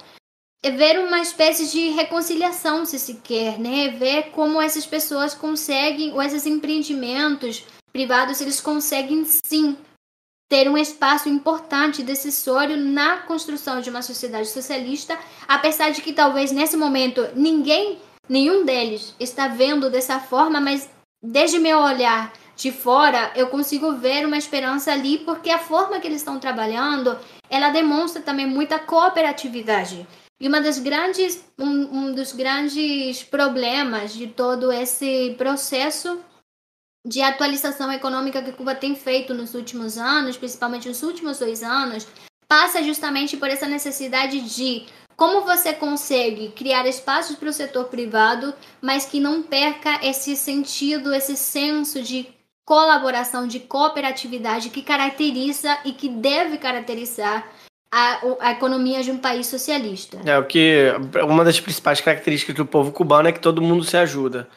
[0.63, 3.89] é ver uma espécie de reconciliação, se se quer, né?
[3.89, 9.75] Ver como essas pessoas conseguem, ou esses empreendimentos privados, eles conseguem sim
[10.53, 16.51] ter um espaço importante, decisório na construção de uma sociedade socialista, apesar de que talvez
[16.51, 17.97] nesse momento ninguém,
[18.29, 20.87] nenhum deles está vendo dessa forma, mas
[21.23, 26.05] desde meu olhar de fora, eu consigo ver uma esperança ali, porque a forma que
[26.05, 27.17] eles estão trabalhando,
[27.49, 30.07] ela demonstra também muita cooperatividade.
[30.39, 36.19] E uma das grandes, um, um dos grandes problemas de todo esse processo
[37.05, 42.07] de atualização econômica que Cuba tem feito nos últimos anos, principalmente nos últimos dois anos,
[42.47, 44.85] passa justamente por essa necessidade de
[45.15, 51.13] como você consegue criar espaços para o setor privado, mas que não perca esse sentido,
[51.13, 52.27] esse senso de
[52.65, 57.47] colaboração, de cooperatividade que caracteriza e que deve caracterizar
[57.91, 60.17] a, a, economia de um país socialista.
[60.25, 60.91] É o que
[61.29, 64.47] uma das principais características do povo cubano é que todo mundo se ajuda,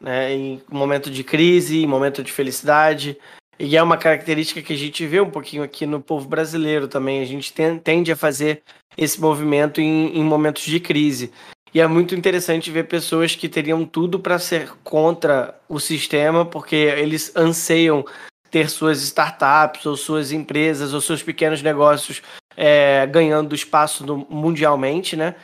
[0.00, 0.32] né?
[0.32, 3.16] Em momento de crise, em momento de felicidade.
[3.58, 7.22] E é uma característica que a gente vê um pouquinho aqui no povo brasileiro também.
[7.22, 8.62] A gente tende a fazer
[8.96, 11.32] esse movimento em, em momentos de crise.
[11.72, 16.76] E é muito interessante ver pessoas que teriam tudo para ser contra o sistema, porque
[16.76, 18.04] eles anseiam
[18.50, 22.22] ter suas startups, ou suas empresas, ou seus pequenos negócios
[22.56, 25.34] é, ganhando espaço no, mundialmente, né?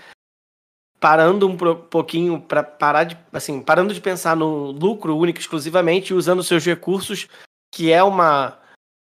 [1.03, 6.15] Parando um pouquinho para parar de, assim, parando de pensar no lucro único exclusivamente e
[6.15, 7.27] usando seus recursos,
[7.75, 8.57] que é uma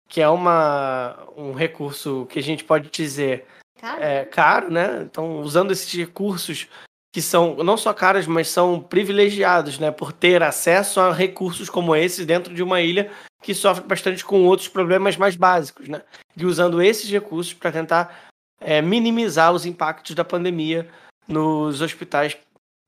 [0.08, 3.46] que é uma um recurso que a gente pode dizer
[3.78, 5.02] caro, é, caro né?
[5.02, 6.70] Então, usando esses recursos
[7.14, 11.94] que são não só caras, mas são privilegiados, né, por ter acesso a recursos como
[11.94, 13.12] esses dentro de uma ilha
[13.44, 16.02] que sofre bastante com outros problemas mais básicos, né,
[16.38, 18.30] e usando esses recursos para tentar
[18.62, 20.88] é, minimizar os impactos da pandemia
[21.30, 22.36] nos hospitais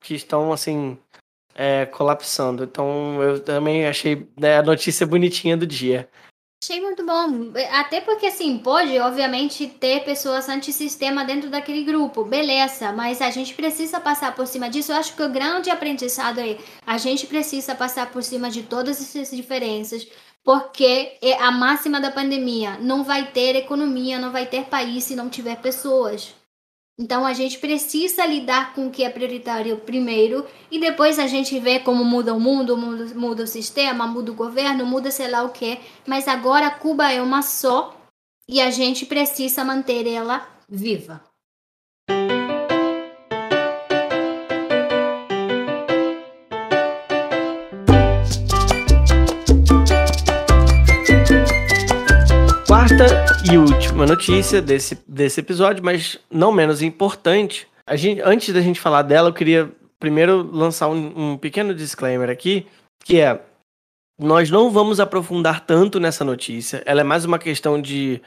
[0.01, 0.97] que estão assim
[1.55, 2.63] é, colapsando.
[2.63, 6.09] Então eu também achei né, a notícia bonitinha do dia.
[6.63, 7.51] Achei muito bom.
[7.71, 12.23] Até porque, assim, pode, obviamente, ter pessoas antissistema dentro daquele grupo.
[12.23, 14.91] Beleza, mas a gente precisa passar por cima disso.
[14.91, 19.01] Eu acho que o grande aprendizado é a gente precisa passar por cima de todas
[19.01, 20.07] essas diferenças.
[20.43, 22.77] Porque é a máxima da pandemia.
[22.79, 26.35] Não vai ter economia, não vai ter país se não tiver pessoas.
[26.99, 31.59] Então a gente precisa lidar com o que é prioritário primeiro e depois a gente
[31.59, 35.43] vê como muda o mundo, muda, muda o sistema, muda o governo, muda sei lá
[35.43, 35.79] o que.
[36.05, 37.97] Mas agora Cuba é uma só
[38.47, 41.30] e a gente precisa manter ela viva.
[53.01, 57.67] Quarta e última notícia desse, desse episódio, mas não menos importante.
[57.83, 62.29] A gente, antes da gente falar dela, eu queria primeiro lançar um, um pequeno disclaimer
[62.29, 62.67] aqui,
[63.03, 63.41] que é
[64.19, 66.83] nós não vamos aprofundar tanto nessa notícia.
[66.85, 68.21] Ela é mais uma questão de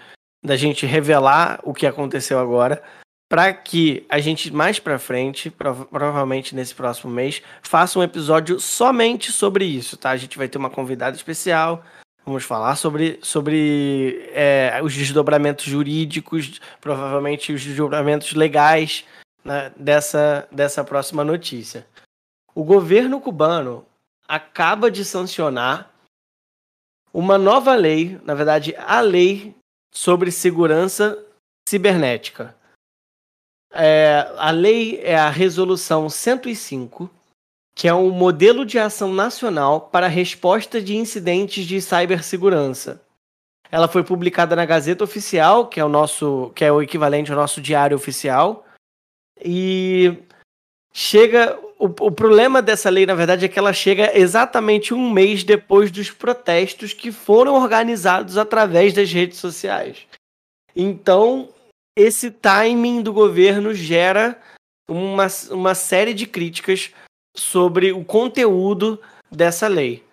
[0.44, 2.82] da gente revelar o que aconteceu agora,
[3.30, 8.58] para que a gente mais para frente, prov provavelmente nesse próximo mês, faça um episódio
[8.58, 10.10] somente sobre isso, tá?
[10.10, 11.84] A gente vai ter uma convidada especial,
[12.24, 19.04] Vamos falar sobre, sobre é, os desdobramentos jurídicos, provavelmente os desdobramentos legais
[19.44, 21.86] né, dessa, dessa próxima notícia.
[22.54, 23.84] O governo cubano
[24.26, 25.92] acaba de sancionar
[27.12, 29.54] uma nova lei, na verdade, a lei
[29.92, 31.22] sobre segurança
[31.68, 32.56] cibernética.
[33.70, 37.10] É, a lei é a Resolução 105
[37.74, 43.02] que é um modelo de ação nacional para resposta de incidentes de cibersegurança.
[43.70, 47.36] Ela foi publicada na Gazeta Oficial, que é o nosso, que é o equivalente ao
[47.36, 48.64] nosso diário oficial.
[49.44, 50.16] E
[50.92, 55.42] chega o, o problema dessa lei, na verdade, é que ela chega exatamente um mês
[55.42, 60.06] depois dos protestos que foram organizados através das redes sociais.
[60.76, 61.48] Então,
[61.96, 64.40] esse timing do governo gera
[64.88, 66.92] uma, uma série de críticas
[67.34, 70.04] sobre o conteúdo dessa lei.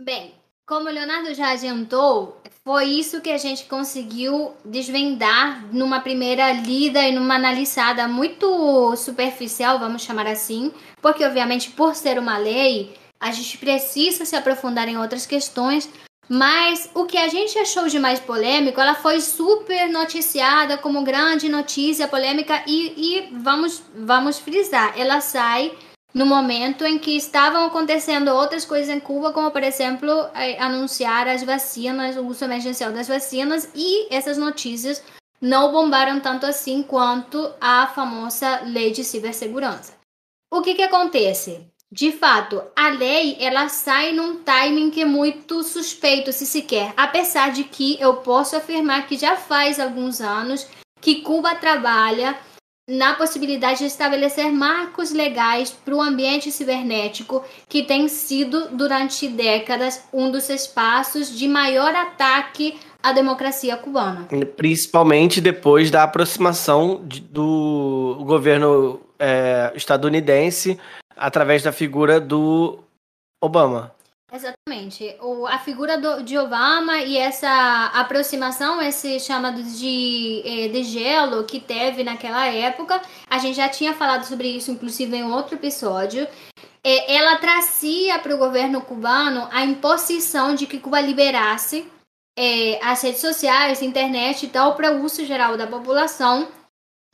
[0.00, 0.34] Bem,
[0.66, 7.06] como o Leonardo já adiantou, foi isso que a gente conseguiu desvendar numa primeira lida
[7.06, 10.72] e numa analisada muito superficial, vamos chamar assim,
[11.02, 15.88] porque obviamente por ser uma lei, a gente precisa se aprofundar em outras questões,
[16.28, 21.48] mas o que a gente achou de mais polêmico, ela foi super noticiada como grande
[21.48, 25.72] notícia polêmica e, e vamos, vamos frisar, ela sai
[26.14, 31.26] no momento em que estavam acontecendo outras coisas em Cuba, como por exemplo é, anunciar
[31.26, 35.02] as vacinas, o uso emergencial das vacinas, e essas notícias
[35.40, 39.92] não bombaram tanto assim quanto a famosa lei de cibersegurança.
[40.50, 41.68] O que, que acontece?
[41.92, 46.92] De fato, a lei ela sai num timing que é muito suspeito, se se quer,
[46.96, 50.66] apesar de que eu posso afirmar que já faz alguns anos
[51.00, 52.36] que Cuba trabalha
[52.88, 60.02] na possibilidade de estabelecer marcos legais para o ambiente cibernético, que tem sido durante décadas
[60.12, 64.26] um dos espaços de maior ataque à democracia cubana.
[64.56, 70.78] Principalmente depois da aproximação do governo é, estadunidense
[71.16, 72.78] através da figura do
[73.42, 73.94] Obama.
[74.32, 75.16] Exatamente.
[75.20, 81.44] O, a figura do, de Obama e essa aproximação, esse chamado de, eh, de gelo
[81.44, 83.00] que teve naquela época,
[83.30, 86.26] a gente já tinha falado sobre isso, inclusive, em outro episódio.
[86.82, 91.86] É, ela trazia para o governo cubano a imposição de que Cuba liberasse
[92.36, 96.48] é, as redes sociais, internet e tal, para uso geral da população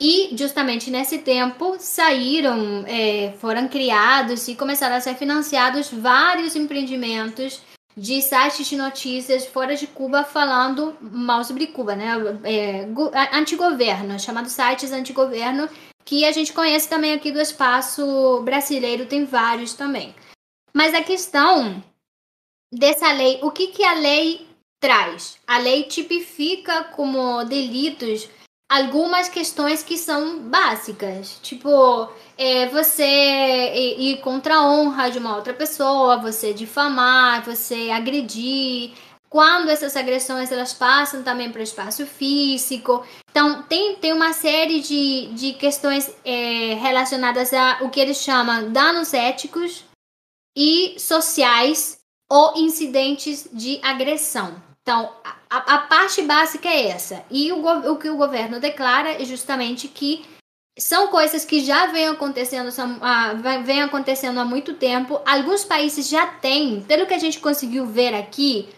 [0.03, 7.61] e justamente nesse tempo saíram, é, foram criados e começaram a ser financiados vários empreendimentos
[7.95, 12.13] de sites de notícias fora de Cuba falando mal sobre Cuba, né?
[12.43, 12.87] É,
[13.31, 15.69] antigoverno, chamados sites antigoverno,
[16.03, 20.15] que a gente conhece também aqui do espaço brasileiro, tem vários também.
[20.73, 21.83] Mas a questão
[22.73, 24.47] dessa lei, o que, que a lei
[24.79, 25.37] traz?
[25.45, 28.27] A lei tipifica como delitos
[28.71, 33.03] algumas questões que são básicas, tipo é, você
[33.97, 38.93] ir contra a honra de uma outra pessoa, você difamar, você agredir.
[39.29, 43.05] Quando essas agressões elas passam também para o espaço físico.
[43.29, 48.71] Então, tem, tem uma série de, de questões é, relacionadas a o que eles chamam
[48.71, 49.83] danos éticos
[50.55, 51.99] e sociais
[52.29, 54.61] ou incidentes de agressão.
[54.81, 55.13] Então,
[55.51, 57.25] a, a parte básica é essa.
[57.29, 60.25] E o, o que o governo declara é justamente que
[60.79, 63.33] são coisas que já vêm acontecendo, são, ah,
[63.63, 65.19] vem acontecendo há muito tempo.
[65.25, 68.69] Alguns países já têm, pelo que a gente conseguiu ver aqui,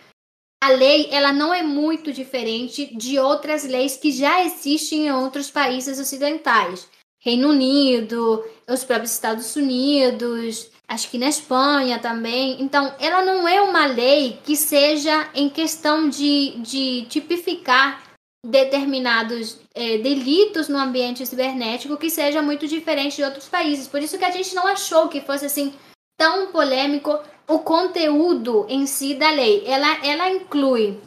[0.63, 5.51] a lei ela não é muito diferente de outras leis que já existem em outros
[5.51, 6.89] países ocidentais.
[7.19, 12.61] Reino Unido, os próprios Estados Unidos, acho que na Espanha também.
[12.61, 18.03] Então, ela não é uma lei que seja em questão de, de tipificar
[18.45, 23.87] determinados é, delitos no ambiente cibernético que seja muito diferente de outros países.
[23.87, 25.73] Por isso que a gente não achou que fosse assim
[26.17, 29.63] tão polêmico o conteúdo em si da lei.
[29.65, 30.99] Ela, ela inclui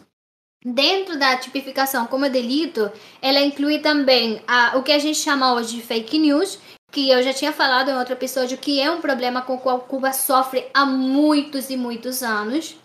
[0.69, 2.91] Dentro da tipificação como delito,
[3.23, 6.59] ela inclui também a, o que a gente chama hoje de fake news,
[6.91, 9.81] que eu já tinha falado em outro episódio, que é um problema com o qual
[9.81, 12.77] Cuba sofre há muitos e muitos anos.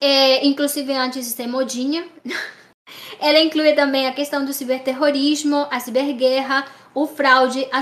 [0.00, 2.08] É, inclusive antes de ser modinha.
[3.20, 6.64] Ela inclui também a questão do ciberterrorismo, a ciberguerra,
[6.94, 7.80] o fraude, a,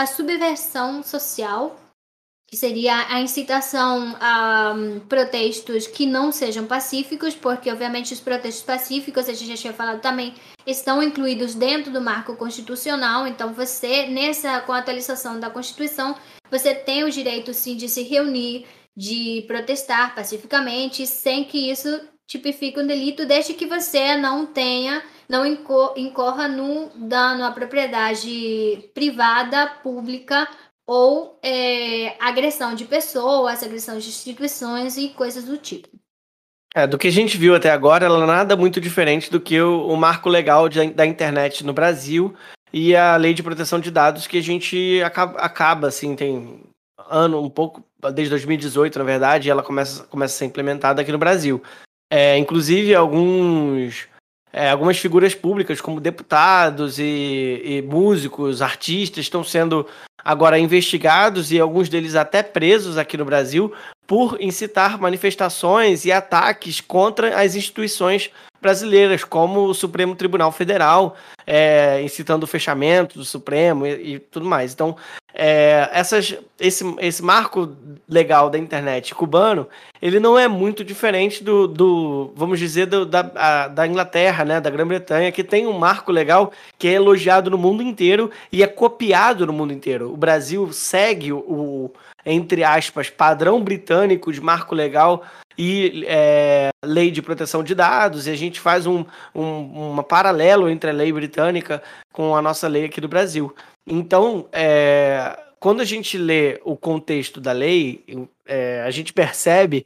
[0.00, 1.76] a subversão social,
[2.48, 8.64] que seria a incitação a um, protestos que não sejam pacíficos, porque obviamente os protestos
[8.64, 10.32] pacíficos, a gente já tinha falado também,
[10.66, 16.16] estão incluídos dentro do marco constitucional, então você, nessa, com a atualização da Constituição,
[16.50, 18.64] você tem o direito sim de se reunir,
[18.96, 25.44] de protestar pacificamente, sem que isso tipifique um delito, desde que você não tenha, não
[25.44, 30.48] incorra no dano à propriedade privada, pública
[30.88, 35.86] ou é, agressão de pessoas, agressão de instituições e coisas do tipo.
[36.74, 39.60] É, do que a gente viu até agora, ela é nada muito diferente do que
[39.60, 42.34] o, o marco legal de, da internet no Brasil
[42.72, 46.62] e a lei de proteção de dados que a gente acaba, acaba assim, tem
[47.10, 47.84] ano, um pouco,
[48.14, 51.62] desde 2018, na verdade, ela começa, começa a ser implementada aqui no Brasil.
[52.10, 54.08] É, inclusive, alguns,
[54.52, 59.86] é, algumas figuras públicas, como deputados e, e músicos, artistas, estão sendo
[60.24, 63.72] agora investigados e alguns deles até presos aqui no Brasil
[64.06, 68.30] por incitar manifestações e ataques contra as instituições
[68.60, 74.46] brasileiras, como o Supremo Tribunal Federal, é, incitando o fechamento do Supremo e, e tudo
[74.46, 74.72] mais.
[74.72, 74.96] Então,
[75.34, 77.76] é, essas, esse, esse marco
[78.08, 79.68] legal da internet cubano,
[80.02, 84.60] ele não é muito diferente do, do vamos dizer, do, da, a, da Inglaterra, né,
[84.60, 88.66] da Grã-Bretanha, que tem um marco legal que é elogiado no mundo inteiro e é
[88.66, 90.12] copiado no mundo inteiro.
[90.12, 91.92] O Brasil segue o,
[92.30, 95.24] entre aspas, padrão britânico de marco legal
[95.56, 99.04] e é, lei de proteção de dados, e a gente faz um,
[99.34, 103.54] um uma paralelo entre a lei britânica com a nossa lei aqui do Brasil.
[103.86, 108.04] Então, é, quando a gente lê o contexto da lei,
[108.46, 109.84] é, a gente percebe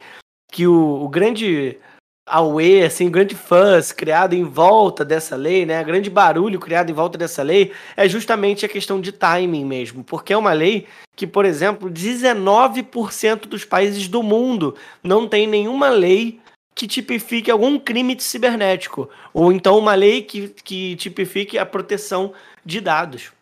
[0.50, 1.78] que o, o grande
[2.26, 5.82] auê, assim, grande fãs criado em volta dessa lei, né?
[5.82, 10.32] Grande barulho criado em volta dessa lei é justamente a questão de timing mesmo, porque
[10.32, 16.40] é uma lei que, por exemplo, 19% dos países do mundo não tem nenhuma lei
[16.74, 22.32] que tipifique algum crime cibernético, ou então uma lei que, que tipifique a proteção
[22.64, 23.32] de dados.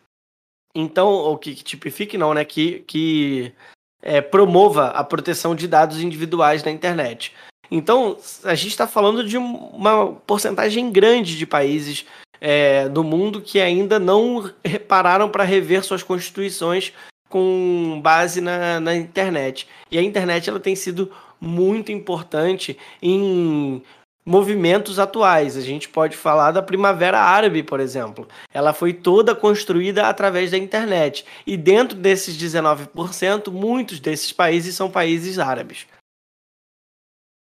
[0.75, 2.43] Então, ou que, que tipifique não, né?
[2.43, 3.53] Que, que
[4.01, 7.33] é, promova a proteção de dados individuais na internet.
[7.71, 12.05] Então, a gente está falando de uma porcentagem grande de países
[12.41, 14.51] é, do mundo que ainda não
[14.89, 16.91] pararam para rever suas constituições
[17.29, 19.67] com base na, na internet.
[19.89, 21.09] E a internet ela tem sido
[21.39, 23.81] muito importante em
[24.25, 25.55] movimentos atuais.
[25.55, 28.27] A gente pode falar da Primavera Árabe, por exemplo.
[28.53, 31.25] Ela foi toda construída através da internet.
[31.47, 35.87] E dentro desses 19%, muitos desses países são países árabes.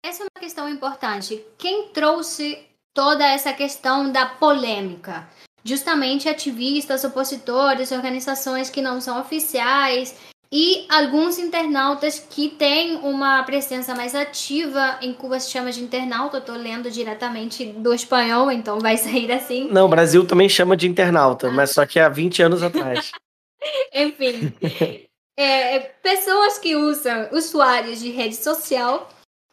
[0.03, 1.43] Essa é uma questão importante.
[1.57, 2.57] Quem trouxe
[2.93, 5.27] toda essa questão da polêmica?
[5.63, 10.15] Justamente ativistas, opositores, organizações que não são oficiais
[10.51, 16.37] e alguns internautas que têm uma presença mais ativa em Cuba se chama de internauta.
[16.37, 19.69] Eu tô lendo diretamente do espanhol, então vai sair assim.
[19.69, 21.51] Não, o Brasil também chama de internauta, ah.
[21.51, 23.11] mas só que há 20 anos atrás.
[23.93, 24.53] Enfim.
[25.37, 29.09] É, pessoas que usam usuários de rede social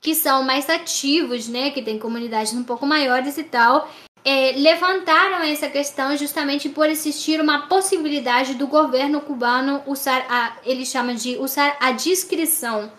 [0.06, 3.92] que são mais ativos, né, que têm comunidades um pouco maiores e tal,
[4.24, 10.86] é, levantaram essa questão justamente por existir uma possibilidade do governo cubano usar a, eles
[10.86, 12.92] chamam de usar a discrição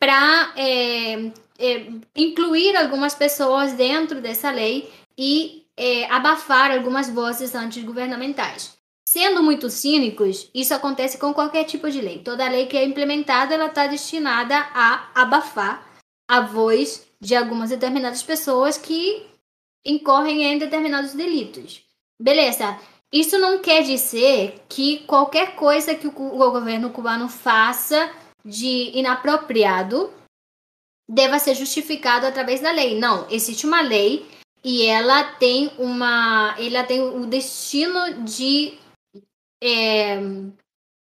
[0.00, 4.88] para é, é, incluir algumas pessoas dentro dessa lei
[5.18, 8.78] e é, abafar algumas vozes antigovernamentais.
[9.04, 12.20] Sendo muito cínicos, isso acontece com qualquer tipo de lei.
[12.20, 15.90] Toda lei que é implementada, ela está destinada a abafar
[16.32, 19.28] a voz de algumas determinadas pessoas que
[19.84, 21.84] incorrem em determinados delitos.
[22.18, 22.80] Beleza.
[23.12, 26.10] Isso não quer dizer que qualquer coisa que o
[26.50, 28.10] governo cubano faça
[28.42, 30.10] de inapropriado
[31.06, 32.98] deva ser justificado através da lei.
[32.98, 34.26] Não, existe uma lei
[34.64, 38.78] e ela tem uma, ela tem o destino de,
[39.62, 40.16] é...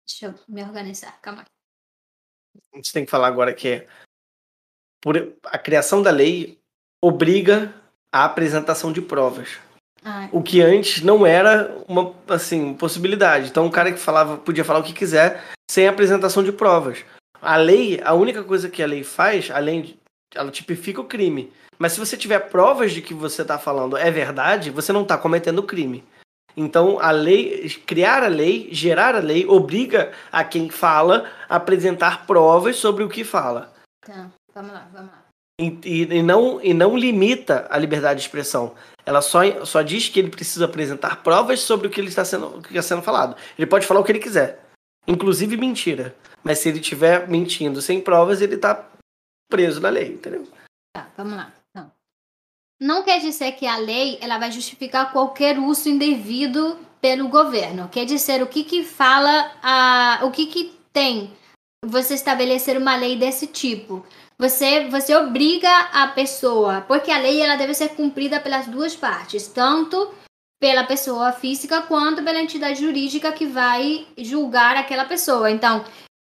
[0.09, 1.45] deixa eu me organizar, calma.
[2.73, 3.87] A gente tem que falar agora que
[5.01, 6.59] por a criação da lei
[7.03, 7.73] obriga
[8.13, 9.59] a apresentação de provas.
[10.05, 10.29] Ah.
[10.33, 13.49] O que antes não era uma assim, possibilidade.
[13.49, 17.05] Então o cara que falava podia falar o que quiser sem apresentação de provas.
[17.41, 19.99] A lei, a única coisa que a lei faz, além de
[20.35, 21.53] ela tipifica o crime.
[21.79, 25.17] Mas se você tiver provas de que você está falando é verdade, você não está
[25.17, 26.05] cometendo crime.
[26.57, 32.27] Então, a lei, criar a lei, gerar a lei, obriga a quem fala a apresentar
[32.27, 33.73] provas sobre o que fala.
[34.05, 34.29] Tá,
[34.59, 35.25] vamos lá, vamos lá.
[35.61, 38.75] E, e, não, e não limita a liberdade de expressão.
[39.05, 42.61] Ela só, só diz que ele precisa apresentar provas sobre o que ele está sendo,
[42.63, 43.37] que está sendo falado.
[43.57, 44.65] Ele pode falar o que ele quiser,
[45.07, 46.15] inclusive mentira.
[46.45, 48.89] Mas se ele estiver mentindo sem provas, ele está
[49.51, 50.47] preso na lei, entendeu?
[50.95, 51.53] Tá, vamos lá.
[51.71, 51.91] Então,
[52.81, 57.89] não quer dizer que a lei ela vai justificar qualquer uso indevido pelo governo.
[57.89, 61.33] Quer dizer o que que fala a, o que que tem
[61.85, 64.05] você estabelecer uma lei desse tipo.
[64.41, 69.49] Você, você obriga a pessoa, porque a lei ela deve ser cumprida pelas duas partes,
[69.49, 70.15] tanto
[70.61, 75.51] pela pessoa física quanto pela entidade jurídica que vai julgar aquela pessoa.
[75.51, 75.85] Então,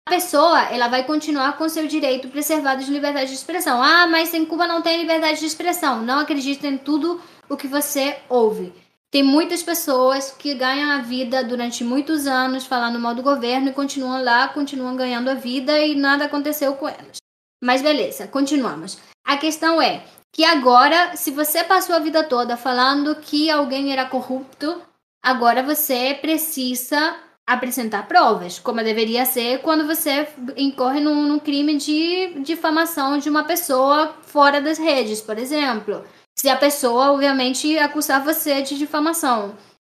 [0.08, 3.80] a pessoa ela vai continuar com seu direito preservado de liberdade de expressão.
[3.80, 6.02] Ah, mas em Cuba não tem liberdade de expressão.
[6.02, 8.72] Não acredita em tudo o que você ouve.
[9.08, 13.72] Tem muitas pessoas que ganham a vida durante muitos anos falando mal do governo e
[13.72, 17.19] continuam lá, continuam ganhando a vida e nada aconteceu com elas.
[17.62, 18.98] Mas beleza, continuamos.
[19.24, 20.02] A questão é
[20.32, 24.80] que agora, se você passou a vida toda falando que alguém era corrupto,
[25.22, 32.40] agora você precisa apresentar provas, como deveria ser quando você incorre num, num crime de
[32.42, 36.04] difamação de uma pessoa fora das redes, por exemplo.
[36.38, 39.58] Se a pessoa, obviamente, acusar você de difamação.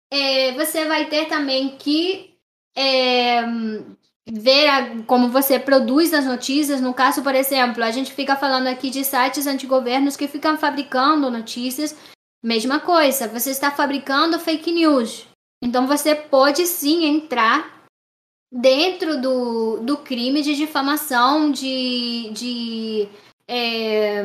[0.09, 2.33] É, você vai ter também que
[2.75, 3.41] é,
[4.29, 6.81] ver a, como você produz as notícias.
[6.81, 11.31] No caso, por exemplo, a gente fica falando aqui de sites antigovernos que ficam fabricando
[11.31, 11.95] notícias.
[12.43, 15.27] Mesma coisa, você está fabricando fake news.
[15.63, 17.81] Então você pode sim entrar
[18.51, 23.07] dentro do, do crime de difamação, de, de,
[23.47, 24.23] é,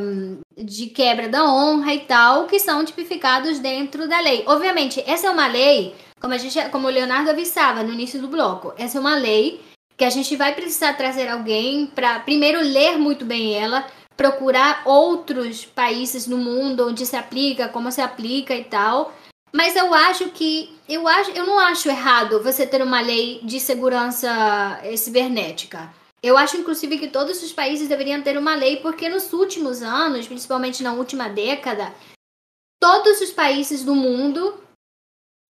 [0.57, 4.45] de quebra da honra e tal, que são tipificados dentro da lei.
[4.47, 8.29] Obviamente, essa é uma lei, como, a gente, como o Leonardo avisava no início do
[8.29, 9.61] bloco, essa é uma lei
[9.97, 13.87] que a gente vai precisar trazer alguém para primeiro ler muito bem ela,
[14.17, 19.15] procurar outros países no mundo onde se aplica, como se aplica e tal.
[19.53, 23.59] Mas eu acho que eu acho, eu não acho errado você ter uma lei de
[23.59, 25.93] segurança cibernética.
[26.23, 30.27] Eu acho inclusive que todos os países deveriam ter uma lei porque nos últimos anos,
[30.27, 31.93] principalmente na última década,
[32.81, 34.66] todos os países do mundo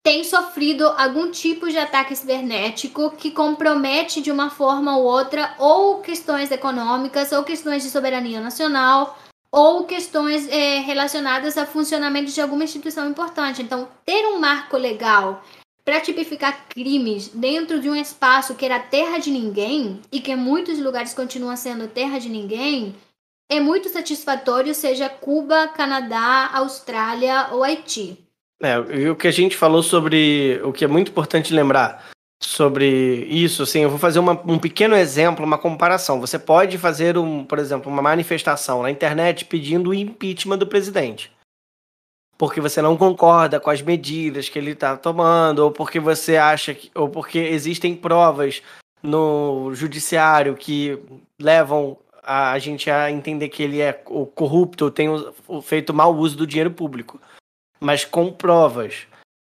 [0.07, 6.01] tem sofrido algum tipo de ataque cibernético que compromete de uma forma ou outra ou
[6.01, 9.19] questões econômicas ou questões de soberania nacional
[9.51, 13.61] ou questões é, relacionadas ao funcionamento de alguma instituição importante.
[13.61, 15.43] Então, ter um marco legal
[15.85, 20.37] para tipificar crimes dentro de um espaço que era terra de ninguém e que em
[20.37, 22.95] muitos lugares continua sendo terra de ninguém
[23.51, 28.26] é muito satisfatório, seja Cuba, Canadá, Austrália ou Haiti.
[28.63, 32.07] É, e o que a gente falou sobre o que é muito importante lembrar
[32.43, 36.21] sobre isso, assim, eu vou fazer uma, um pequeno exemplo, uma comparação.
[36.21, 41.33] Você pode fazer, um, por exemplo, uma manifestação na internet pedindo o impeachment do presidente.
[42.39, 46.75] Porque você não concorda com as medidas que ele está tomando, ou porque você acha
[46.75, 46.91] que.
[46.95, 48.63] ou porque existem provas
[49.03, 50.99] no judiciário que
[51.41, 55.09] levam a gente a entender que ele é corrupto, tem
[55.63, 57.21] feito mau uso do dinheiro público
[57.81, 59.07] mas com provas.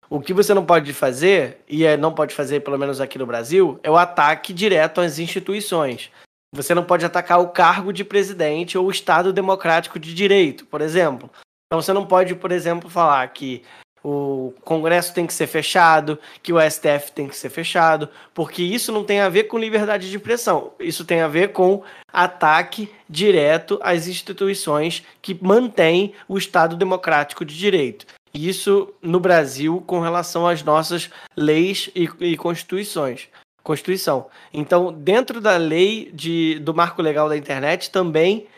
[0.08, 3.26] O que você não pode fazer, e é, não pode fazer, pelo menos aqui no
[3.26, 6.10] Brasil, é o ataque direto às instituições.
[6.54, 10.82] Você não pode atacar o cargo de presidente ou o Estado democrático de direito, por
[10.82, 11.30] exemplo.
[11.66, 13.62] Então você não pode, por exemplo, falar que
[14.05, 18.90] o Congresso tem que ser fechado, que o STF tem que ser fechado, porque isso
[18.90, 20.72] não tem a ver com liberdade de expressão.
[20.80, 21.82] Isso tem a ver com
[22.12, 28.07] ataque direto às instituições que mantêm o Estado democrático de direito.
[28.34, 33.28] Isso no Brasil com relação às nossas leis e, e constituições.
[33.62, 34.26] Constituição.
[34.53, 38.48] Então, dentro da lei de, do marco legal da internet também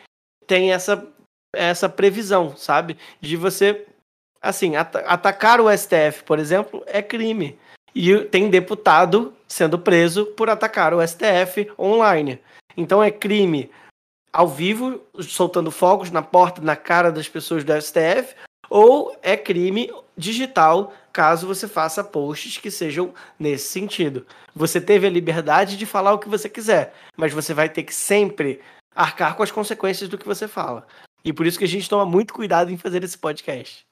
[0.47, 1.05] tem essa,
[1.53, 2.97] essa previsão, sabe?
[3.21, 3.85] De você
[4.41, 7.57] assim, at atacar o STF, por exemplo, é crime.
[7.93, 12.39] E tem deputado sendo preso por atacar o STF online.
[12.75, 13.71] Então é crime
[14.33, 18.35] ao vivo, soltando fogos na porta, na cara das pessoas do STF,
[18.69, 24.25] ou é crime digital, caso você faça posts que sejam nesse sentido.
[24.53, 27.95] Você teve a liberdade de falar o que você quiser, mas você vai ter que
[27.95, 28.59] sempre
[28.93, 30.85] arcar com as consequências do que você fala.
[31.23, 33.84] E por isso que a gente toma muito cuidado em fazer esse podcast.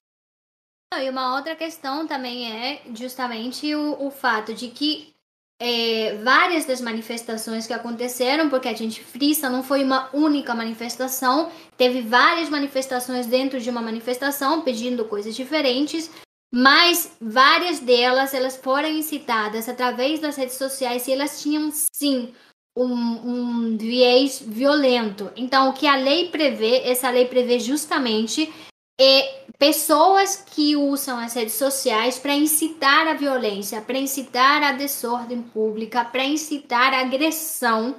[1.02, 5.14] E uma outra questão também é justamente o, o fato de que
[5.60, 11.50] é, várias das manifestações que aconteceram, porque a gente frisa, não foi uma única manifestação,
[11.78, 16.12] teve várias manifestações dentro de uma manifestação pedindo coisas diferentes,
[16.54, 22.34] mas várias delas elas foram incitadas através das redes sociais e elas tinham sim
[22.76, 25.32] um, um viés violento.
[25.36, 28.52] Então, o que a lei prevê, essa lei prevê justamente
[29.00, 35.42] é pessoas que usam as redes sociais para incitar a violência, para incitar a desordem
[35.42, 37.96] pública, para incitar a agressão.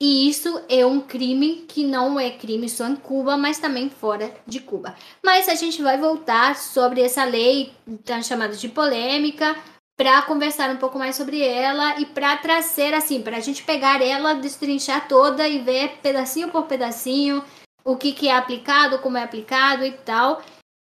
[0.00, 4.32] E isso é um crime que não é crime só em Cuba, mas também fora
[4.46, 4.94] de Cuba.
[5.24, 7.72] Mas a gente vai voltar sobre essa lei,
[8.04, 9.56] tão chamada de polêmica,
[9.98, 14.00] para conversar um pouco mais sobre ela e para trazer assim, para a gente pegar
[14.00, 17.42] ela, destrinchar toda e ver pedacinho por pedacinho
[17.84, 20.40] o que, que é aplicado, como é aplicado e tal.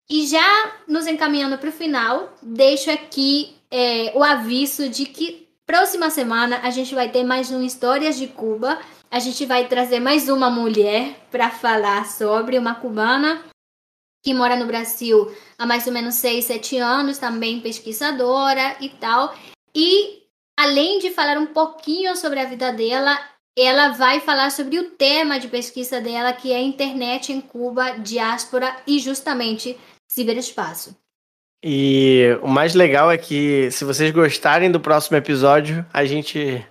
[0.09, 6.09] E já nos encaminhando para o final, deixo aqui é, o aviso de que próxima
[6.09, 8.79] semana a gente vai ter mais um Histórias de Cuba.
[9.11, 13.43] A gente vai trazer mais uma mulher para falar sobre uma cubana
[14.23, 19.35] que mora no Brasil há mais ou menos 6, 7 anos, também pesquisadora e tal.
[19.75, 20.23] E
[20.57, 23.19] além de falar um pouquinho sobre a vida dela,
[23.57, 28.73] ela vai falar sobre o tema de pesquisa dela, que é internet em Cuba, diáspora
[28.85, 29.77] e justamente
[30.07, 30.95] ciberespaço.
[31.63, 36.65] E o mais legal é que, se vocês gostarem do próximo episódio, a gente.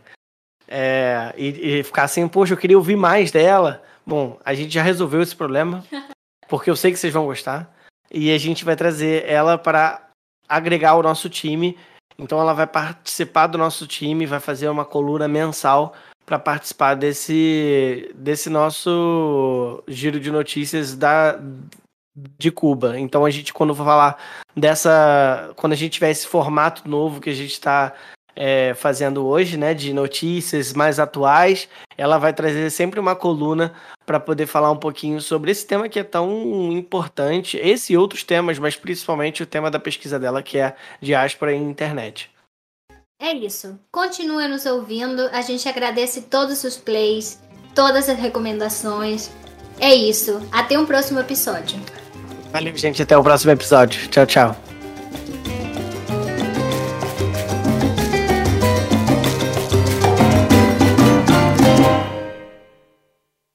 [0.69, 3.83] É, e, e ficar assim, poxa, eu queria ouvir mais dela.
[4.07, 5.85] Bom, a gente já resolveu esse problema,
[6.49, 7.73] porque eu sei que vocês vão gostar.
[8.11, 10.09] e a gente vai trazer ela para
[10.49, 11.77] agregar o nosso time.
[12.19, 18.11] Então ela vai participar do nosso time, vai fazer uma coluna mensal para participar desse,
[18.15, 21.39] desse nosso giro de notícias da,
[22.17, 22.99] de Cuba.
[22.99, 24.17] Então a gente, quando falar
[24.57, 25.53] dessa.
[25.57, 27.93] Quando a gente tiver esse formato novo que a gente está
[28.35, 34.21] é, fazendo hoje, né, de notícias mais atuais, ela vai trazer sempre uma coluna para
[34.21, 38.59] poder falar um pouquinho sobre esse tema que é tão importante, esse e outros temas,
[38.59, 42.31] mas principalmente o tema da pesquisa dela, que é diáspora e internet.
[43.19, 43.79] É isso.
[43.91, 45.23] Continue nos ouvindo.
[45.33, 47.41] A gente agradece todos os plays,
[47.75, 49.31] todas as recomendações.
[49.81, 50.47] É isso.
[50.53, 51.81] Até um próximo episódio.
[52.57, 53.03] Valeu, gente.
[53.03, 54.09] Até o próximo episódio.
[54.09, 54.57] Tchau, tchau.